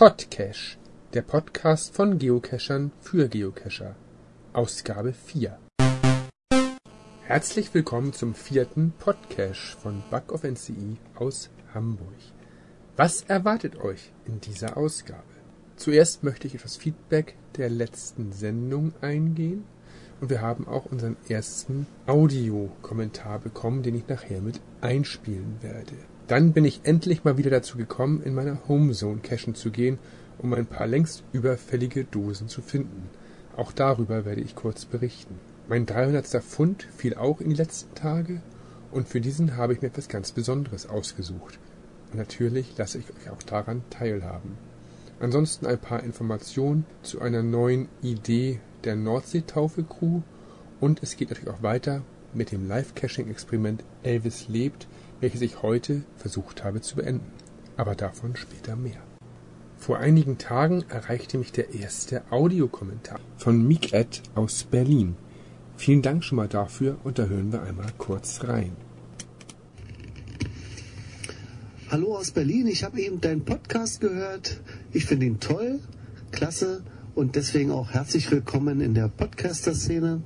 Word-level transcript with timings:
Podcache, 0.00 0.78
der 1.12 1.20
Podcast 1.20 1.94
von 1.94 2.18
Geocachern 2.18 2.90
für 3.02 3.28
Geocacher. 3.28 3.96
Ausgabe 4.54 5.12
4. 5.12 5.58
Herzlich 7.24 7.74
willkommen 7.74 8.14
zum 8.14 8.32
vierten 8.34 8.94
Podcache 8.98 9.76
von 9.78 10.02
Bug 10.10 10.32
of 10.32 10.44
NCE 10.44 10.96
aus 11.16 11.50
Hamburg. 11.74 12.16
Was 12.96 13.24
erwartet 13.24 13.78
euch 13.78 14.10
in 14.24 14.40
dieser 14.40 14.78
Ausgabe? 14.78 15.22
Zuerst 15.76 16.24
möchte 16.24 16.46
ich 16.46 16.54
etwas 16.54 16.78
Feedback 16.78 17.36
der 17.58 17.68
letzten 17.68 18.32
Sendung 18.32 18.94
eingehen 19.02 19.64
und 20.22 20.30
wir 20.30 20.40
haben 20.40 20.66
auch 20.66 20.86
unseren 20.86 21.18
ersten 21.28 21.86
Audiokommentar 22.06 23.38
bekommen, 23.38 23.82
den 23.82 23.96
ich 23.96 24.08
nachher 24.08 24.40
mit 24.40 24.62
einspielen 24.80 25.58
werde. 25.60 25.92
Dann 26.30 26.52
bin 26.52 26.64
ich 26.64 26.82
endlich 26.84 27.24
mal 27.24 27.38
wieder 27.38 27.50
dazu 27.50 27.76
gekommen, 27.76 28.22
in 28.22 28.34
meiner 28.34 28.68
Homezone 28.68 29.18
cachen 29.20 29.56
zu 29.56 29.72
gehen, 29.72 29.98
um 30.38 30.54
ein 30.54 30.64
paar 30.64 30.86
längst 30.86 31.24
überfällige 31.32 32.04
Dosen 32.04 32.46
zu 32.46 32.62
finden. 32.62 33.10
Auch 33.56 33.72
darüber 33.72 34.24
werde 34.24 34.40
ich 34.40 34.54
kurz 34.54 34.84
berichten. 34.84 35.40
Mein 35.68 35.86
300. 35.86 36.24
Pfund 36.44 36.86
fiel 36.96 37.16
auch 37.16 37.40
in 37.40 37.50
die 37.50 37.56
letzten 37.56 37.96
Tage 37.96 38.42
und 38.92 39.08
für 39.08 39.20
diesen 39.20 39.56
habe 39.56 39.72
ich 39.72 39.82
mir 39.82 39.88
etwas 39.88 40.08
ganz 40.08 40.30
Besonderes 40.30 40.88
ausgesucht. 40.88 41.58
Und 42.12 42.18
natürlich 42.18 42.78
lasse 42.78 42.98
ich 42.98 43.06
euch 43.06 43.28
auch 43.28 43.42
daran 43.42 43.82
teilhaben. 43.90 44.56
Ansonsten 45.18 45.66
ein 45.66 45.78
paar 45.78 46.04
Informationen 46.04 46.86
zu 47.02 47.20
einer 47.20 47.42
neuen 47.42 47.88
Idee 48.02 48.60
der 48.84 48.94
Nordseetaufe-Crew 48.94 50.20
und 50.78 51.02
es 51.02 51.16
geht 51.16 51.30
natürlich 51.30 51.52
auch 51.52 51.64
weiter 51.64 52.02
mit 52.34 52.52
dem 52.52 52.68
Live-Caching-Experiment 52.68 53.82
Elvis 54.04 54.46
lebt, 54.46 54.86
welches 55.20 55.42
ich 55.42 55.62
heute 55.62 56.02
versucht 56.16 56.64
habe 56.64 56.80
zu 56.80 56.96
beenden. 56.96 57.26
Aber 57.76 57.94
davon 57.94 58.36
später 58.36 58.76
mehr. 58.76 59.00
Vor 59.76 59.98
einigen 59.98 60.36
Tagen 60.36 60.84
erreichte 60.88 61.38
mich 61.38 61.52
der 61.52 61.74
erste 61.74 62.22
Audiokommentar 62.30 63.18
von 63.36 63.66
Miked 63.66 64.22
aus 64.34 64.64
Berlin. 64.64 65.16
Vielen 65.76 66.02
Dank 66.02 66.22
schon 66.24 66.36
mal 66.36 66.48
dafür 66.48 66.98
und 67.04 67.18
da 67.18 67.24
hören 67.24 67.52
wir 67.52 67.62
einmal 67.62 67.90
kurz 67.96 68.44
rein. 68.44 68.72
Hallo 71.90 72.16
aus 72.16 72.30
Berlin, 72.30 72.66
ich 72.66 72.84
habe 72.84 73.00
eben 73.00 73.20
deinen 73.20 73.44
Podcast 73.44 74.00
gehört. 74.00 74.60
Ich 74.92 75.06
finde 75.06 75.26
ihn 75.26 75.40
toll, 75.40 75.80
klasse 76.30 76.82
und 77.14 77.34
deswegen 77.34 77.70
auch 77.70 77.90
herzlich 77.90 78.30
willkommen 78.30 78.80
in 78.80 78.94
der 78.94 79.08
Podcaster-Szene. 79.08 80.22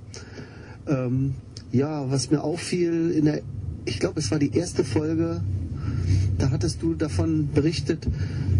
Ähm, 0.89 1.37
ja, 1.71 2.11
was 2.11 2.31
mir 2.31 2.43
auffiel 2.43 3.13
in 3.13 3.25
der 3.25 3.43
ich 3.85 4.01
glaube, 4.01 4.21
es 4.21 4.31
war 4.31 4.39
die 4.39 4.55
erste 4.55 4.85
Folge, 4.85 5.43
da 6.39 6.51
hattest 6.51 6.83
du 6.83 6.95
davon 6.95 7.49
berichtet, 7.53 8.07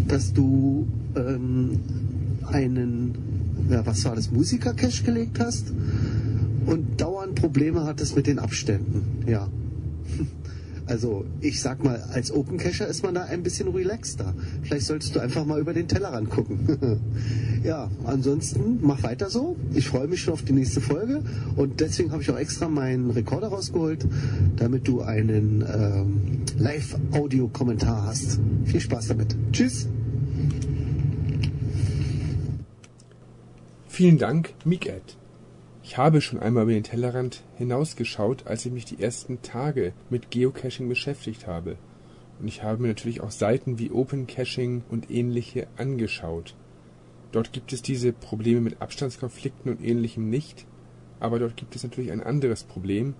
dass 0.07 0.33
du 0.33 0.87
ähm, 1.15 1.79
einen, 2.45 3.15
ja, 3.69 3.85
was 3.85 4.05
war 4.05 4.15
das, 4.15 4.31
Musiker-Cache 4.31 5.03
gelegt 5.03 5.39
hast 5.39 5.71
und 6.65 7.01
dauernd 7.01 7.35
Probleme 7.35 7.83
hattest 7.83 8.15
mit 8.15 8.27
den 8.27 8.39
Abständen. 8.39 9.23
Ja. 9.27 9.47
Also 10.87 11.25
ich 11.41 11.61
sag 11.61 11.83
mal, 11.83 12.01
als 12.13 12.31
Open 12.31 12.57
Cacher 12.57 12.87
ist 12.87 13.03
man 13.03 13.15
da 13.15 13.23
ein 13.23 13.43
bisschen 13.43 13.69
relaxter. 13.69 14.33
Vielleicht 14.63 14.85
solltest 14.85 15.15
du 15.15 15.19
einfach 15.19 15.45
mal 15.45 15.59
über 15.59 15.73
den 15.73 15.87
Tellerrand 15.87 16.29
gucken. 16.29 16.99
ja, 17.63 17.89
ansonsten 18.03 18.79
mach 18.81 19.01
weiter 19.03 19.29
so. 19.29 19.55
Ich 19.73 19.87
freue 19.87 20.07
mich 20.07 20.21
schon 20.21 20.33
auf 20.33 20.43
die 20.43 20.53
nächste 20.53 20.81
Folge 20.81 21.23
und 21.55 21.79
deswegen 21.79 22.11
habe 22.11 22.21
ich 22.21 22.29
auch 22.29 22.37
extra 22.37 22.67
meinen 22.69 23.09
Rekorder 23.09 23.47
rausgeholt, 23.47 24.05
damit 24.57 24.87
du 24.87 25.01
einen 25.01 25.61
ähm, 25.61 26.41
Live-Audio-Kommentar 26.57 28.05
hast. 28.05 28.39
Viel 28.65 28.79
Spaß 28.79 29.07
damit. 29.07 29.35
Tschüss. 29.51 29.87
Vielen 33.87 34.17
Dank, 34.17 34.53
Miket. 34.65 35.17
Ich 35.87 35.97
habe 35.97 36.19
schon 36.19 36.39
einmal 36.39 36.63
über 36.63 36.71
den 36.71 36.81
Tellerrand 36.81 37.43
hinausgeschaut, 37.57 38.47
als 38.47 38.65
ich 38.65 38.71
mich 38.71 38.85
die 38.85 39.03
ersten 39.03 39.43
Tage 39.43 39.93
mit 40.09 40.31
Geocaching 40.31 40.89
beschäftigt 40.89 41.45
habe. 41.45 41.77
Und 42.39 42.47
ich 42.47 42.63
habe 42.63 42.81
mir 42.81 42.87
natürlich 42.87 43.21
auch 43.21 43.29
Seiten 43.29 43.77
wie 43.77 43.91
Open 43.91 44.25
Caching 44.25 44.83
und 44.89 45.11
ähnliche 45.11 45.67
angeschaut. 45.77 46.55
Dort 47.31 47.53
gibt 47.53 47.71
es 47.71 47.83
diese 47.83 48.13
Probleme 48.13 48.61
mit 48.61 48.81
Abstandskonflikten 48.81 49.71
und 49.71 49.83
ähnlichem 49.85 50.27
nicht, 50.27 50.65
aber 51.19 51.37
dort 51.37 51.55
gibt 51.55 51.75
es 51.75 51.83
natürlich 51.83 52.11
ein 52.11 52.23
anderes 52.23 52.63
Problem. 52.63 53.13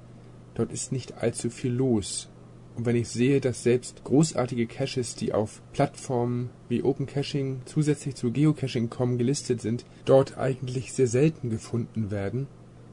Dort 0.56 0.72
ist 0.72 0.92
nicht 0.92 1.20
allzu 1.20 1.52
viel 1.52 1.72
los 1.72 2.30
und 2.75 2.86
wenn 2.86 2.96
ich 2.96 3.08
sehe, 3.08 3.40
dass 3.40 3.63
selbst 3.63 4.03
großartige 4.03 4.68
Caches, 4.68 5.16
die 5.16 5.34
auf 5.34 5.62
Plattformen 5.72 6.50
wie 6.68 6.84
Open 6.84 7.06
Caching 7.06 7.62
zusätzlich 7.66 8.16
zu 8.16 8.31
Geocaching.com 8.31 9.18
gelistet 9.18 9.62
sind, 9.62 9.86
dort 10.03 10.38
eigentlich 10.38 10.91
sehr 10.91 11.08
selten 11.08 11.50
gefunden 11.50 12.12
werden, 12.12 12.47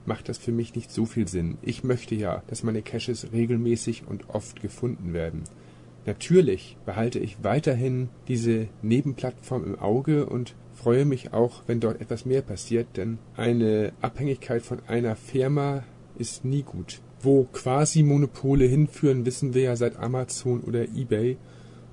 macht 0.06 0.28
das 0.28 0.38
für 0.38 0.52
mich 0.52 0.74
nicht 0.74 0.90
so 0.90 1.04
viel 1.04 1.26
Sinn. 1.26 1.58
Ich 1.62 1.82
möchte 1.82 2.14
ja, 2.14 2.42
dass 2.46 2.62
meine 2.62 2.82
Caches 2.82 3.32
regelmäßig 3.32 4.04
und 4.06 4.30
oft 4.30 4.62
gefunden 4.62 5.12
werden. 5.12 5.44
Natürlich 6.06 6.76
behalte 6.84 7.18
ich 7.18 7.44
weiterhin 7.44 8.08
diese 8.26 8.68
Nebenplattform 8.82 9.64
im 9.64 9.78
Auge 9.78 10.26
und 10.26 10.54
freue 10.74 11.04
mich 11.04 11.32
auch, 11.32 11.62
wenn 11.66 11.80
dort 11.80 12.00
etwas 12.00 12.24
mehr 12.24 12.42
passiert, 12.42 12.96
denn 12.96 13.18
eine 13.36 13.92
Abhängigkeit 14.00 14.62
von 14.62 14.80
einer 14.88 15.14
Firma 15.14 15.84
ist 16.18 16.44
nie 16.44 16.62
gut. 16.62 17.00
Wo 17.24 17.44
quasi 17.44 18.02
Monopole 18.02 18.64
hinführen, 18.64 19.24
wissen 19.24 19.54
wir 19.54 19.62
ja 19.62 19.76
seit 19.76 19.96
Amazon 19.96 20.60
oder 20.62 20.82
eBay 20.82 21.36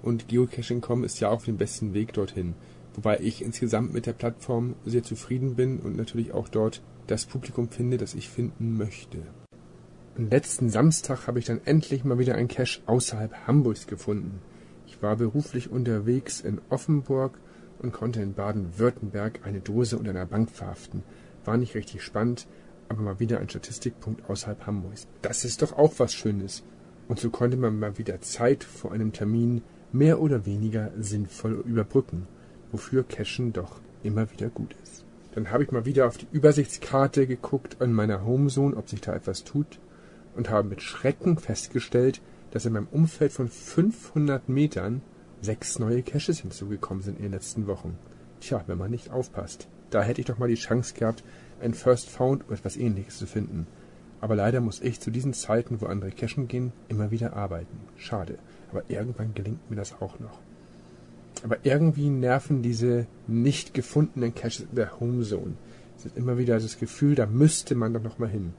und 0.01 0.27
Geocaching.com 0.27 1.03
ist 1.03 1.19
ja 1.19 1.29
auf 1.29 1.45
dem 1.45 1.57
besten 1.57 1.93
Weg 1.93 2.13
dorthin. 2.13 2.55
Wobei 2.95 3.19
ich 3.19 3.43
insgesamt 3.43 3.93
mit 3.93 4.07
der 4.07 4.13
Plattform 4.13 4.73
sehr 4.85 5.03
zufrieden 5.03 5.53
bin 5.53 5.81
und 5.81 5.95
natürlich 5.95 6.33
auch 6.33 6.47
dort 6.47 6.81
das 7.05 7.27
Publikum 7.27 7.69
finde, 7.69 7.97
das 7.97 8.15
ich 8.15 8.27
finden 8.27 8.75
möchte. 8.75 9.19
Am 10.17 10.29
letzten 10.29 10.71
Samstag 10.71 11.27
habe 11.27 11.37
ich 11.37 11.45
dann 11.45 11.61
endlich 11.63 12.03
mal 12.03 12.17
wieder 12.17 12.33
ein 12.33 12.47
Cache 12.47 12.81
außerhalb 12.87 13.45
Hamburgs 13.45 13.85
gefunden. 13.85 14.41
Ich 14.87 14.99
war 15.03 15.15
beruflich 15.15 15.69
unterwegs 15.69 16.41
in 16.41 16.59
Offenburg 16.69 17.39
und 17.77 17.93
konnte 17.93 18.19
in 18.19 18.33
Baden-Württemberg 18.33 19.41
eine 19.43 19.61
Dose 19.61 19.99
unter 19.99 20.09
einer 20.09 20.25
Bank 20.25 20.49
verhaften. 20.49 21.03
War 21.45 21.55
nicht 21.57 21.75
richtig 21.75 22.01
spannend, 22.01 22.47
aber 22.89 23.01
mal 23.01 23.19
wieder 23.19 23.39
ein 23.39 23.49
Statistikpunkt 23.49 24.29
außerhalb 24.29 24.65
Hamburgs. 24.65 25.07
Das 25.21 25.45
ist 25.45 25.61
doch 25.61 25.73
auch 25.73 25.93
was 25.97 26.13
Schönes. 26.13 26.63
Und 27.07 27.19
so 27.19 27.29
konnte 27.29 27.57
man 27.57 27.79
mal 27.79 27.97
wieder 27.97 28.21
Zeit 28.21 28.63
vor 28.63 28.91
einem 28.91 29.13
Termin 29.13 29.61
mehr 29.91 30.19
oder 30.21 30.45
weniger 30.45 30.91
sinnvoll 30.97 31.63
überbrücken, 31.65 32.27
wofür 32.71 33.03
Cashen 33.03 33.53
doch 33.53 33.79
immer 34.03 34.31
wieder 34.31 34.49
gut 34.49 34.75
ist. 34.83 35.05
Dann 35.33 35.51
habe 35.51 35.63
ich 35.63 35.71
mal 35.71 35.85
wieder 35.85 36.07
auf 36.07 36.17
die 36.17 36.27
Übersichtskarte 36.31 37.27
geguckt 37.27 37.81
an 37.81 37.93
meiner 37.93 38.25
Homezone, 38.25 38.75
ob 38.75 38.89
sich 38.89 39.01
da 39.01 39.15
etwas 39.15 39.43
tut, 39.43 39.79
und 40.35 40.49
habe 40.49 40.67
mit 40.67 40.81
Schrecken 40.81 41.37
festgestellt, 41.37 42.21
dass 42.51 42.65
in 42.65 42.73
meinem 42.73 42.87
Umfeld 42.91 43.31
von 43.31 43.47
500 43.47 44.49
Metern 44.49 45.01
sechs 45.41 45.79
neue 45.79 46.03
Caches 46.03 46.39
hinzugekommen 46.39 47.03
sind 47.03 47.17
in 47.17 47.23
den 47.23 47.31
letzten 47.31 47.67
Wochen. 47.67 47.97
Tja, 48.41 48.63
wenn 48.67 48.77
man 48.77 48.91
nicht 48.91 49.11
aufpasst. 49.11 49.67
Da 49.89 50.03
hätte 50.03 50.21
ich 50.21 50.27
doch 50.27 50.37
mal 50.37 50.49
die 50.49 50.55
Chance 50.55 50.93
gehabt, 50.93 51.23
ein 51.61 51.73
First 51.73 52.09
Found 52.09 52.45
oder 52.45 52.53
etwas 52.53 52.77
ähnliches 52.77 53.17
zu 53.17 53.25
finden. 53.25 53.67
Aber 54.21 54.35
leider 54.35 54.61
muss 54.61 54.81
ich 54.81 54.99
zu 54.99 55.11
diesen 55.11 55.33
Zeiten, 55.33 55.81
wo 55.81 55.85
andere 55.85 56.11
cashen 56.11 56.47
gehen, 56.47 56.73
immer 56.89 57.11
wieder 57.11 57.35
arbeiten. 57.35 57.79
Schade. 57.97 58.37
Aber 58.71 58.83
irgendwann 58.89 59.33
gelingt 59.33 59.69
mir 59.69 59.77
das 59.77 60.01
auch 60.01 60.19
noch. 60.19 60.39
Aber 61.43 61.57
irgendwie 61.63 62.09
nerven 62.09 62.61
diese 62.61 63.07
nicht 63.27 63.73
gefundenen 63.73 64.35
Caches 64.35 64.61
in 64.69 64.75
der 64.75 64.99
Homezone. 64.99 65.53
Es 65.97 66.05
ist 66.05 66.17
immer 66.17 66.37
wieder 66.37 66.59
das 66.59 66.77
Gefühl, 66.77 67.15
da 67.15 67.25
müsste 67.25 67.75
man 67.75 67.93
doch 67.93 68.03
noch 68.03 68.19
mal 68.19 68.29
hin. 68.29 68.53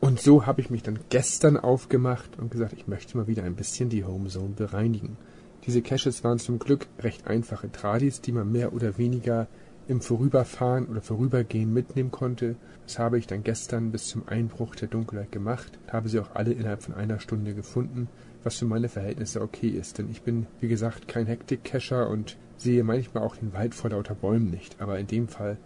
Und 0.00 0.20
so 0.20 0.46
habe 0.46 0.60
ich 0.60 0.70
mich 0.70 0.82
dann 0.82 0.98
gestern 1.10 1.56
aufgemacht 1.56 2.38
und 2.38 2.50
gesagt, 2.50 2.72
ich 2.72 2.88
möchte 2.88 3.16
mal 3.16 3.26
wieder 3.26 3.44
ein 3.44 3.54
bisschen 3.54 3.90
die 3.90 4.04
Homezone 4.04 4.54
bereinigen. 4.56 5.18
Diese 5.66 5.82
Caches 5.82 6.24
waren 6.24 6.38
zum 6.38 6.58
Glück 6.58 6.86
recht 6.98 7.26
einfache 7.26 7.70
Tradis, 7.70 8.22
die 8.22 8.32
man 8.32 8.50
mehr 8.50 8.72
oder 8.72 8.96
weniger 8.96 9.46
im 9.90 10.00
Vorüberfahren 10.00 10.86
oder 10.86 11.02
Vorübergehen 11.02 11.74
mitnehmen 11.74 12.12
konnte. 12.12 12.54
Das 12.86 13.00
habe 13.00 13.18
ich 13.18 13.26
dann 13.26 13.42
gestern 13.42 13.90
bis 13.90 14.06
zum 14.06 14.28
Einbruch 14.28 14.76
der 14.76 14.86
Dunkelheit 14.86 15.32
gemacht, 15.32 15.78
habe 15.90 16.08
sie 16.08 16.20
auch 16.20 16.34
alle 16.34 16.52
innerhalb 16.52 16.82
von 16.84 16.94
einer 16.94 17.18
Stunde 17.18 17.54
gefunden, 17.54 18.08
was 18.44 18.56
für 18.56 18.66
meine 18.66 18.88
Verhältnisse 18.88 19.42
okay 19.42 19.68
ist, 19.68 19.98
denn 19.98 20.08
ich 20.08 20.22
bin, 20.22 20.46
wie 20.60 20.68
gesagt, 20.68 21.08
kein 21.08 21.26
Hektik-Cacher 21.26 22.08
und 22.08 22.36
sehe 22.56 22.84
manchmal 22.84 23.24
auch 23.24 23.34
den 23.34 23.52
Wald 23.52 23.74
vor 23.74 23.90
lauter 23.90 24.14
Bäumen 24.14 24.48
nicht, 24.48 24.80
aber 24.80 24.96
in 25.00 25.08
dem 25.08 25.26
Fall 25.26 25.58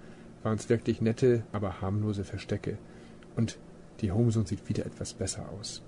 waren 0.42 0.56
es 0.56 0.70
wirklich 0.70 1.02
nette, 1.02 1.42
aber 1.52 1.82
harmlose 1.82 2.24
Verstecke. 2.24 2.78
Und 3.36 3.58
die 4.00 4.10
Homezone 4.10 4.46
sieht 4.46 4.68
wieder 4.70 4.86
etwas 4.86 5.12
besser 5.12 5.50
aus. 5.60 5.82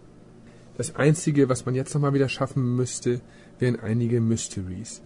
Das 0.77 0.95
Einzige, 0.95 1.49
was 1.49 1.65
man 1.65 1.75
jetzt 1.75 1.95
nochmal 1.95 2.13
wieder 2.13 2.29
schaffen 2.29 2.77
müsste, 2.77 3.23
wären 3.59 3.81
einige 3.81 4.21
Mysteries. 4.21 5.01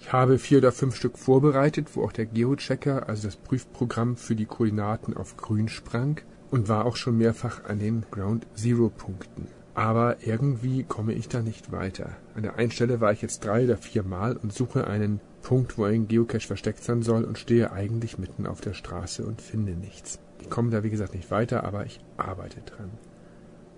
Ich 0.00 0.12
habe 0.12 0.38
vier 0.38 0.58
oder 0.58 0.72
fünf 0.72 0.96
Stück 0.96 1.18
vorbereitet, 1.18 1.88
wo 1.94 2.02
auch 2.02 2.12
der 2.12 2.26
Geochecker, 2.26 3.08
also 3.08 3.28
das 3.28 3.36
Prüfprogramm 3.36 4.16
für 4.16 4.34
die 4.34 4.46
Koordinaten 4.46 5.16
auf 5.16 5.36
grün 5.36 5.68
sprang 5.68 6.20
und 6.50 6.68
war 6.68 6.86
auch 6.86 6.96
schon 6.96 7.18
mehrfach 7.18 7.64
an 7.64 7.78
den 7.78 8.04
Ground 8.10 8.46
Zero 8.54 8.88
Punkten. 8.88 9.46
aber 9.74 10.16
irgendwie 10.26 10.82
komme 10.82 11.12
ich 11.12 11.28
da 11.28 11.42
nicht 11.42 11.70
weiter. 11.72 12.10
An 12.34 12.42
der 12.42 12.56
einen 12.56 12.70
Stelle 12.70 13.00
war 13.00 13.12
ich 13.12 13.22
jetzt 13.22 13.44
drei 13.44 13.64
oder 13.64 13.76
vier 13.76 14.02
Mal 14.02 14.36
und 14.36 14.52
suche 14.52 14.86
einen 14.86 15.20
Punkt, 15.42 15.78
wo 15.78 15.84
ein 15.84 16.08
Geocache 16.08 16.46
versteckt 16.46 16.82
sein 16.82 17.02
soll 17.02 17.24
und 17.24 17.38
stehe 17.38 17.72
eigentlich 17.72 18.18
mitten 18.18 18.46
auf 18.46 18.60
der 18.60 18.74
Straße 18.74 19.24
und 19.24 19.40
finde 19.40 19.72
nichts. 19.72 20.18
Ich 20.40 20.50
komme 20.50 20.70
da 20.70 20.82
wie 20.82 20.90
gesagt 20.90 21.14
nicht 21.14 21.30
weiter, 21.30 21.64
aber 21.64 21.86
ich 21.86 22.00
arbeite 22.16 22.60
dran. 22.62 22.90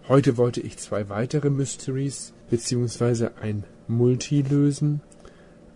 Heute 0.09 0.37
wollte 0.37 0.61
ich 0.61 0.79
zwei 0.79 1.09
weitere 1.09 1.51
Mysteries 1.51 2.33
beziehungsweise 2.51 3.37
ein 3.41 3.65
Multi 3.87 4.43
lösen, 4.43 5.01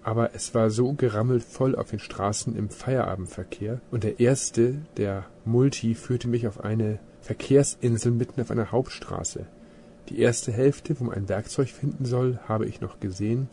aber 0.06 0.36
es 0.36 0.54
war 0.54 0.70
so 0.70 0.92
gerammelt 0.92 1.42
voll 1.42 1.74
auf 1.74 1.90
den 1.90 1.98
Straßen 1.98 2.54
im 2.54 2.68
Feierabendverkehr 2.68 3.80
und 3.90 4.04
der 4.04 4.20
erste, 4.20 4.76
der 4.96 5.26
Multi, 5.44 5.96
führte 5.96 6.28
mich 6.28 6.46
auf 6.46 6.62
eine 6.62 7.00
Verkehrsinsel 7.22 8.12
mitten 8.12 8.40
auf 8.40 8.52
einer 8.52 8.70
Hauptstraße. 8.70 9.46
Die 10.08 10.20
erste 10.20 10.52
Hälfte, 10.52 11.00
wo 11.00 11.04
man 11.04 11.16
ein 11.16 11.28
Werkzeug 11.28 11.70
finden 11.70 12.04
soll, 12.04 12.38
habe 12.46 12.66
ich 12.66 12.80
noch 12.80 13.00
gesehen, 13.00 13.48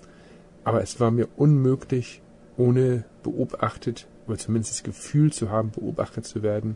aber 0.63 0.83
es 0.83 0.99
war 0.99 1.09
mir 1.09 1.27
unmöglich, 1.37 2.21
ohne 2.55 3.03
beobachtet 3.23 4.05
oder 4.27 4.37
zumindest 4.37 4.73
das 4.73 4.83
Gefühl 4.83 5.33
zu 5.33 5.49
haben, 5.49 5.71
beobachtet 5.71 6.27
zu 6.27 6.43
werden, 6.43 6.75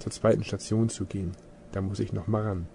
zur 0.00 0.12
zweiten 0.12 0.44
Station 0.44 0.90
zu 0.90 1.06
gehen. 1.06 1.32
Da 1.72 1.80
muss 1.80 1.98
ich 1.98 2.12
noch 2.12 2.26
mal 2.26 2.42
ran. 2.42 2.66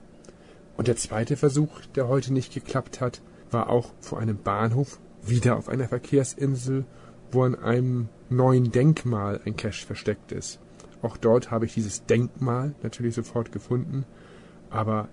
Und 0.78 0.88
der 0.88 0.96
zweite 0.96 1.38
Versuch, 1.38 1.82
der 1.94 2.08
heute 2.08 2.34
nicht 2.34 2.56
geklappt 2.56 3.02
hat, 3.02 3.22
war 3.52 3.70
auch 3.70 3.92
vor 4.00 4.20
einem 4.20 4.38
Bahnhof, 4.38 5.00
wieder 5.30 5.58
auf 5.58 5.70
einer 5.70 5.88
Verkehrsinsel, 5.88 6.86
wo 7.32 7.44
an 7.44 7.56
einem 7.56 8.10
neuen 8.30 8.72
Denkmal 8.72 9.40
ein 9.46 9.56
Cache 9.56 9.86
versteckt 9.86 10.32
ist. 10.32 10.60
Auch 11.02 11.18
dort 11.18 11.52
habe 11.52 11.66
ich 11.66 11.74
dieses 11.74 12.06
Denkmal 12.06 12.74
natürlich 12.84 13.16
sofort 13.16 13.52
gefunden, 13.52 14.06
aber 14.70 15.10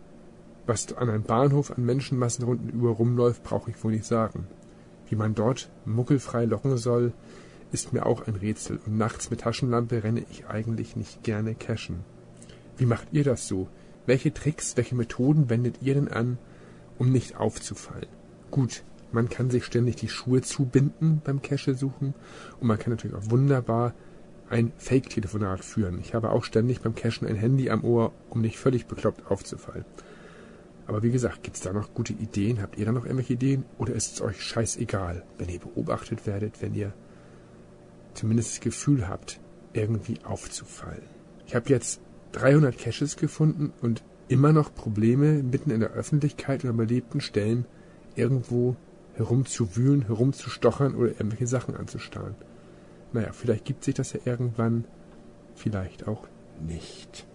was 0.66 0.92
an 0.94 1.08
einem 1.08 1.22
Bahnhof 1.22 1.70
an 1.70 1.84
Menschenmassen 1.84 2.44
rundum 2.44 2.86
rumläuft, 2.86 3.44
brauche 3.44 3.70
ich 3.70 3.82
wohl 3.84 3.92
nicht 3.92 4.04
sagen. 4.04 4.48
Wie 5.08 5.14
man 5.14 5.34
dort 5.34 5.70
muckelfrei 5.84 6.44
locken 6.44 6.76
soll, 6.76 7.12
ist 7.70 7.92
mir 7.92 8.04
auch 8.04 8.26
ein 8.26 8.34
Rätsel 8.34 8.80
und 8.84 8.96
nachts 8.96 9.30
mit 9.30 9.42
Taschenlampe 9.42 10.02
renne 10.02 10.24
ich 10.30 10.46
eigentlich 10.46 10.96
nicht 10.96 11.22
gerne 11.22 11.54
cashen. 11.54 12.04
Wie 12.76 12.86
macht 12.86 13.08
ihr 13.12 13.24
das 13.24 13.46
so? 13.46 13.68
Welche 14.06 14.32
Tricks, 14.32 14.76
welche 14.76 14.94
Methoden 14.94 15.48
wendet 15.50 15.76
ihr 15.82 15.94
denn 15.94 16.08
an, 16.08 16.38
um 16.98 17.10
nicht 17.10 17.36
aufzufallen? 17.36 18.06
Gut, 18.50 18.82
man 19.12 19.28
kann 19.28 19.50
sich 19.50 19.64
ständig 19.64 19.96
die 19.96 20.08
Schuhe 20.08 20.42
zubinden 20.42 21.20
beim 21.24 21.42
Cache 21.42 21.74
suchen 21.74 22.14
und 22.60 22.66
man 22.66 22.78
kann 22.78 22.92
natürlich 22.92 23.16
auch 23.16 23.30
wunderbar 23.30 23.94
ein 24.48 24.72
Fake-Telefonat 24.76 25.64
führen. 25.64 25.98
Ich 26.00 26.14
habe 26.14 26.30
auch 26.30 26.44
ständig 26.44 26.80
beim 26.80 26.94
Cachen 26.94 27.26
ein 27.26 27.36
Handy 27.36 27.70
am 27.70 27.84
Ohr, 27.84 28.12
um 28.30 28.40
nicht 28.40 28.58
völlig 28.58 28.86
bekloppt 28.86 29.30
aufzufallen. 29.30 29.84
Aber 30.86 31.02
wie 31.02 31.10
gesagt, 31.10 31.42
gibt's 31.42 31.60
da 31.60 31.72
noch 31.72 31.94
gute 31.94 32.12
Ideen? 32.12 32.62
Habt 32.62 32.78
ihr 32.78 32.86
da 32.86 32.92
noch 32.92 33.04
irgendwelche 33.04 33.32
Ideen? 33.32 33.64
Oder 33.78 33.94
ist 33.94 34.14
es 34.14 34.20
euch 34.20 34.40
scheißegal, 34.40 35.24
wenn 35.38 35.48
ihr 35.48 35.58
beobachtet 35.58 36.26
werdet, 36.26 36.62
wenn 36.62 36.74
ihr 36.74 36.92
zumindest 38.14 38.52
das 38.52 38.60
Gefühl 38.60 39.08
habt, 39.08 39.40
irgendwie 39.72 40.18
aufzufallen? 40.24 41.02
Ich 41.46 41.56
habe 41.56 41.68
jetzt 41.70 42.00
300 42.32 42.78
Caches 42.78 43.16
gefunden 43.16 43.72
und 43.82 44.04
immer 44.28 44.52
noch 44.52 44.74
Probleme, 44.74 45.42
mitten 45.42 45.70
in 45.70 45.80
der 45.80 45.90
Öffentlichkeit 45.90 46.64
oder 46.64 46.72
belebten 46.72 47.20
Stellen 47.20 47.66
irgendwo 48.14 48.76
herumzuwühlen, 49.16 50.06
herumzustochern 50.06 50.94
oder 50.94 51.08
irgendwelche 51.08 51.46
Sachen 51.46 51.76
anzustarren. 51.76 52.34
Naja, 53.12 53.32
vielleicht 53.32 53.64
gibt 53.64 53.84
sich 53.84 53.94
das 53.94 54.12
ja 54.12 54.20
irgendwann, 54.24 54.84
vielleicht 55.54 56.06
auch 56.06 56.28
nicht. 56.60 57.26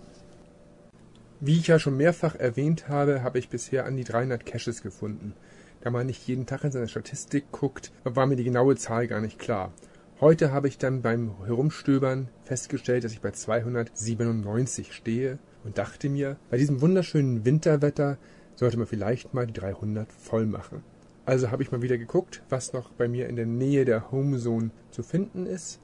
Wie 1.40 1.58
ich 1.58 1.68
ja 1.68 1.80
schon 1.80 1.98
mehrfach 1.98 2.36
erwähnt 2.36 2.88
habe, 2.88 3.24
habe 3.24 3.40
ich 3.40 3.50
bisher 3.50 3.86
an 3.86 3.98
die 3.98 4.04
300 4.04 4.46
Caches 4.46 4.84
gefunden. 4.84 5.34
Da 5.82 5.90
man 5.90 6.06
nicht 6.06 6.28
jeden 6.28 6.46
Tag 6.46 6.64
in 6.64 6.72
seine 6.72 6.88
Statistik 6.88 7.52
guckt, 7.52 7.92
war 8.04 8.28
mir 8.28 8.36
die 8.36 8.44
genaue 8.44 8.76
Zahl 8.76 9.08
gar 9.08 9.22
nicht 9.22 9.40
klar. 9.40 9.74
Heute 10.20 10.52
habe 10.52 10.68
ich 10.68 10.78
dann 10.78 11.02
beim 11.02 11.32
Herumstöbern 11.44 12.30
festgestellt, 12.44 13.04
dass 13.04 13.14
ich 13.14 13.22
bei 13.22 13.32
297 13.32 14.94
stehe 14.94 15.40
und 15.64 15.80
dachte 15.80 16.10
mir, 16.10 16.38
bei 16.52 16.58
diesem 16.58 16.80
wunderschönen 16.80 17.44
Winterwetter 17.44 18.20
sollte 18.54 18.78
man 18.78 18.86
vielleicht 18.86 19.34
mal 19.34 19.48
die 19.48 19.54
300 19.54 20.14
voll 20.14 20.46
machen. 20.46 20.84
Also 21.26 21.52
habe 21.52 21.62
ich 21.62 21.72
mal 21.72 21.84
wieder 21.84 22.00
geguckt, 22.00 22.42
was 22.50 22.74
noch 22.74 22.92
bei 22.94 23.08
mir 23.08 23.30
in 23.30 23.36
der 23.36 23.46
Nähe 23.46 23.86
der 23.86 24.12
Homezone 24.12 24.72
zu 24.90 25.04
finden 25.04 25.46
ist 25.46 25.80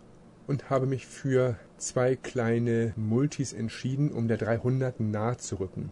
und 0.47 0.69
habe 0.69 0.87
mich 0.87 1.05
für 1.05 1.57
zwei 1.77 2.15
kleine 2.15 2.93
Multis 2.95 3.53
entschieden, 3.53 4.11
um 4.11 4.27
der 4.27 4.37
300 4.37 4.99
nahe 4.99 5.37
zu 5.37 5.59
rücken. 5.59 5.91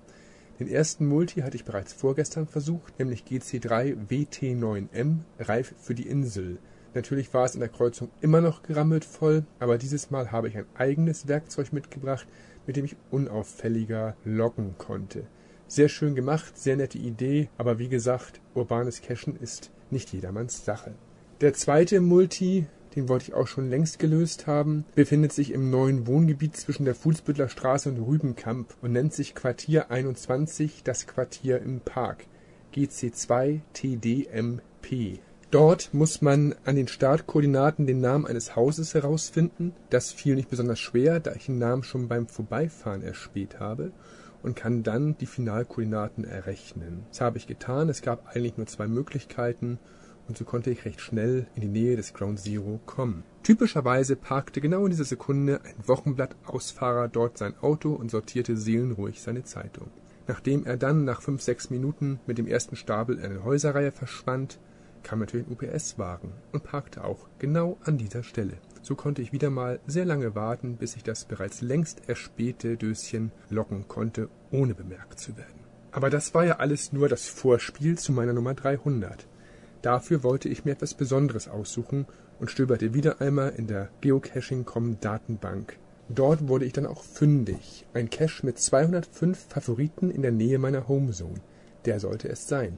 Den 0.60 0.68
ersten 0.68 1.06
Multi 1.06 1.42
hatte 1.42 1.58
ich 1.58 1.66
bereits 1.66 1.94
vorgestern 1.94 2.48
versucht, 2.48 2.98
nämlich 2.98 3.26
GC3 3.26 4.08
WT9M, 4.08 5.18
reif 5.38 5.76
für 5.80 5.94
die 5.94 6.08
Insel. 6.08 6.58
Natürlich 6.96 7.34
war 7.34 7.46
es 7.46 7.56
in 7.56 7.60
der 7.60 7.70
Kreuzung 7.70 8.10
immer 8.22 8.40
noch 8.40 8.64
gerammelt 8.64 9.04
voll, 9.04 9.44
aber 9.60 9.78
dieses 9.78 10.12
Mal 10.12 10.32
habe 10.32 10.48
ich 10.48 10.58
ein 10.58 10.66
eigenes 10.76 11.28
Werkzeug 11.28 11.74
mitgebracht, 11.74 12.26
mit 12.66 12.78
dem 12.78 12.86
ich 12.86 12.96
unauffälliger 13.12 14.16
loggen 14.24 14.76
konnte. 14.78 15.28
Sehr 15.68 15.90
schön 15.90 16.16
gemacht, 16.16 16.58
sehr 16.58 16.76
nette 16.76 16.98
Idee, 16.98 17.50
aber 17.58 17.80
wie 17.80 17.90
gesagt, 17.90 18.40
urbanes 18.54 19.02
Cachen 19.02 19.36
ist 19.40 19.72
nicht 19.90 20.14
jedermanns 20.14 20.64
Sache. 20.66 20.94
Der 21.42 21.54
zweite 21.54 22.02
Multi 22.02 22.68
den 22.96 23.10
wollte 23.10 23.26
ich 23.26 23.34
auch 23.34 23.48
schon 23.48 23.70
längst 23.70 24.00
gelöst 24.00 24.48
haben, 24.48 24.86
befindet 24.96 25.34
sich 25.34 25.52
im 25.52 25.70
neuen 25.70 26.08
Wohngebiet 26.08 26.56
zwischen 26.56 26.86
der 26.86 26.96
Fuhlsbüttler 26.96 27.50
Straße 27.50 27.90
und 27.90 28.00
Rübenkamp 28.00 28.74
und 28.82 28.94
nennt 28.94 29.14
sich 29.14 29.36
Quartier 29.36 29.92
21, 29.92 30.84
das 30.84 31.06
Quartier 31.06 31.62
im 31.62 31.82
Park. 31.82 32.26
GC2 32.74 33.62
TDMP. 33.74 35.20
Dort 35.52 35.94
muss 35.94 36.22
man 36.22 36.56
an 36.66 36.76
den 36.76 36.88
Startkoordinaten 36.88 37.88
den 37.88 38.02
Namen 38.02 38.26
eines 38.26 38.56
Hauses 38.56 38.94
herausfinden. 38.94 39.74
Das 39.90 40.12
fiel 40.12 40.36
nicht 40.36 40.50
besonders 40.50 40.80
schwer, 40.80 41.20
da 41.20 41.34
ich 41.34 41.46
den 41.46 41.60
Namen 41.60 41.84
schon 41.84 42.08
beim 42.08 42.28
Vorbeifahren 42.28 43.02
erspäht 43.02 43.60
habe 43.60 43.92
und 44.46 44.56
kann 44.56 44.84
dann 44.84 45.18
die 45.18 45.26
Finalkoordinaten 45.26 46.24
errechnen. 46.24 47.04
Das 47.10 47.22
habe 47.22 47.38
ich 47.38 47.48
getan. 47.48 47.90
Es 47.90 48.02
gab 48.02 48.28
eigentlich 48.28 48.58
nur 48.58 48.68
zwei 48.68 48.88
Möglichkeiten 48.88 49.80
und 50.28 50.38
so 50.38 50.46
konnte 50.46 50.70
ich 50.70 50.86
recht 50.86 51.02
schnell 51.02 51.48
in 51.56 51.62
die 51.62 51.68
Nähe 51.68 51.96
des 51.96 52.14
Ground 52.14 52.40
Zero 52.40 52.80
kommen. 52.86 53.24
Typischerweise 53.44 54.16
parkte 54.16 54.62
genau 54.62 54.86
in 54.86 54.92
dieser 54.92 55.04
Sekunde 55.04 55.62
ein 55.64 55.88
Wochenblatt-Ausfahrer 55.88 57.08
dort 57.08 57.38
sein 57.38 57.58
Auto 57.60 57.94
und 57.94 58.12
sortierte 58.12 58.56
seelenruhig 58.56 59.22
seine 59.22 59.44
Zeitung. 59.44 59.90
Nachdem 60.28 60.66
er 60.66 60.78
dann 60.78 61.06
nach 61.06 61.22
fünf, 61.22 61.42
sechs 61.42 61.70
Minuten 61.70 62.20
mit 62.26 62.38
dem 62.38 62.48
ersten 62.48 62.76
Stapel 62.76 63.18
in 63.18 63.26
eine 63.26 63.44
Häuserreihe 63.44 63.92
verschwand, 63.92 64.60
kam 65.06 65.20
natürlich 65.20 65.48
ein 65.48 65.54
UPS-Wagen 65.54 66.34
und 66.52 66.64
parkte 66.64 67.04
auch 67.04 67.28
genau 67.40 67.78
an 67.86 67.98
dieser 67.98 68.24
Stelle. 68.24 68.58
So 68.82 68.96
konnte 68.96 69.22
ich 69.22 69.32
wieder 69.32 69.50
mal 69.50 69.80
sehr 69.88 70.04
lange 70.04 70.36
warten, 70.36 70.76
bis 70.76 70.96
ich 70.96 71.04
das 71.04 71.26
bereits 71.26 71.62
längst 71.62 72.10
erspähte 72.10 72.76
Döschen 72.76 73.32
locken 73.50 73.88
konnte, 73.88 74.30
ohne 74.52 74.74
bemerkt 74.74 75.20
zu 75.20 75.38
werden. 75.38 75.64
Aber 75.92 76.10
das 76.10 76.34
war 76.34 76.44
ja 76.44 76.58
alles 76.58 76.92
nur 76.92 77.08
das 77.08 77.28
Vorspiel 77.28 77.98
zu 77.98 78.12
meiner 78.12 78.34
Nummer 78.34 78.54
300. 78.54 79.28
Dafür 79.82 80.24
wollte 80.24 80.50
ich 80.50 80.66
mir 80.66 80.72
etwas 80.72 80.96
Besonderes 80.96 81.48
aussuchen 81.48 82.08
und 82.40 82.52
stöberte 82.52 82.94
wieder 82.94 83.22
einmal 83.22 83.54
in 83.56 83.68
der 83.68 83.90
Geocaching.com 84.02 85.00
Datenbank. 85.00 85.78
Dort 86.10 86.48
wurde 86.48 86.66
ich 86.66 86.74
dann 86.74 86.86
auch 86.86 87.04
fündig. 87.04 87.86
Ein 87.94 88.10
Cache 88.10 88.46
mit 88.46 88.60
205 88.60 89.48
Favoriten 89.50 90.10
in 90.10 90.24
der 90.24 90.32
Nähe 90.32 90.60
meiner 90.60 90.88
Homezone. 90.88 91.42
Der 91.86 92.00
sollte 92.00 92.28
es 92.28 92.48
sein. 92.48 92.78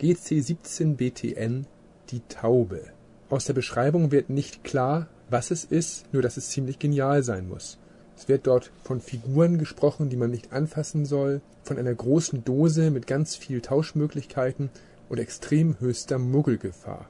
GC17BTN 0.00 1.66
Die 2.10 2.20
Taube. 2.28 2.82
Aus 3.30 3.44
der 3.44 3.52
Beschreibung 3.52 4.10
wird 4.10 4.28
nicht 4.28 4.64
klar, 4.64 5.08
was 5.30 5.52
es 5.52 5.64
ist, 5.64 6.12
nur 6.12 6.20
dass 6.20 6.36
es 6.36 6.50
ziemlich 6.50 6.80
genial 6.80 7.22
sein 7.22 7.48
muss. 7.48 7.78
Es 8.16 8.28
wird 8.28 8.48
dort 8.48 8.72
von 8.82 9.00
Figuren 9.00 9.56
gesprochen, 9.56 10.08
die 10.10 10.16
man 10.16 10.32
nicht 10.32 10.52
anfassen 10.52 11.06
soll, 11.06 11.42
von 11.62 11.78
einer 11.78 11.94
großen 11.94 12.44
Dose 12.44 12.90
mit 12.90 13.06
ganz 13.06 13.36
viel 13.36 13.60
Tauschmöglichkeiten 13.60 14.70
und 15.08 15.18
extrem 15.18 15.78
höchster 15.78 16.18
Muggelgefahr. 16.18 17.08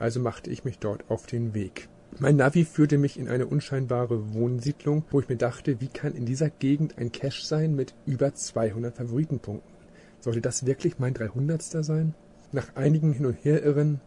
Also 0.00 0.18
machte 0.18 0.50
ich 0.50 0.64
mich 0.64 0.80
dort 0.80 1.08
auf 1.08 1.26
den 1.26 1.54
Weg. 1.54 1.88
Mein 2.18 2.36
Navi 2.36 2.64
führte 2.64 2.98
mich 2.98 3.16
in 3.16 3.28
eine 3.28 3.46
unscheinbare 3.46 4.34
Wohnsiedlung, 4.34 5.04
wo 5.10 5.20
ich 5.20 5.28
mir 5.28 5.36
dachte, 5.36 5.80
wie 5.80 5.88
kann 5.88 6.14
in 6.14 6.26
dieser 6.26 6.50
Gegend 6.50 6.98
ein 6.98 7.12
Cache 7.12 7.46
sein 7.46 7.76
mit 7.76 7.94
über 8.06 8.34
200 8.34 8.96
Favoritenpunkten? 8.96 9.72
Sollte 10.20 10.40
das 10.40 10.66
wirklich 10.66 10.98
mein 10.98 11.14
300. 11.14 11.62
sein? 11.62 12.14
Nach 12.54 12.76
einigen 12.76 13.12
Hin- 13.12 13.26
und 13.26 13.34
Herirren 13.44 14.00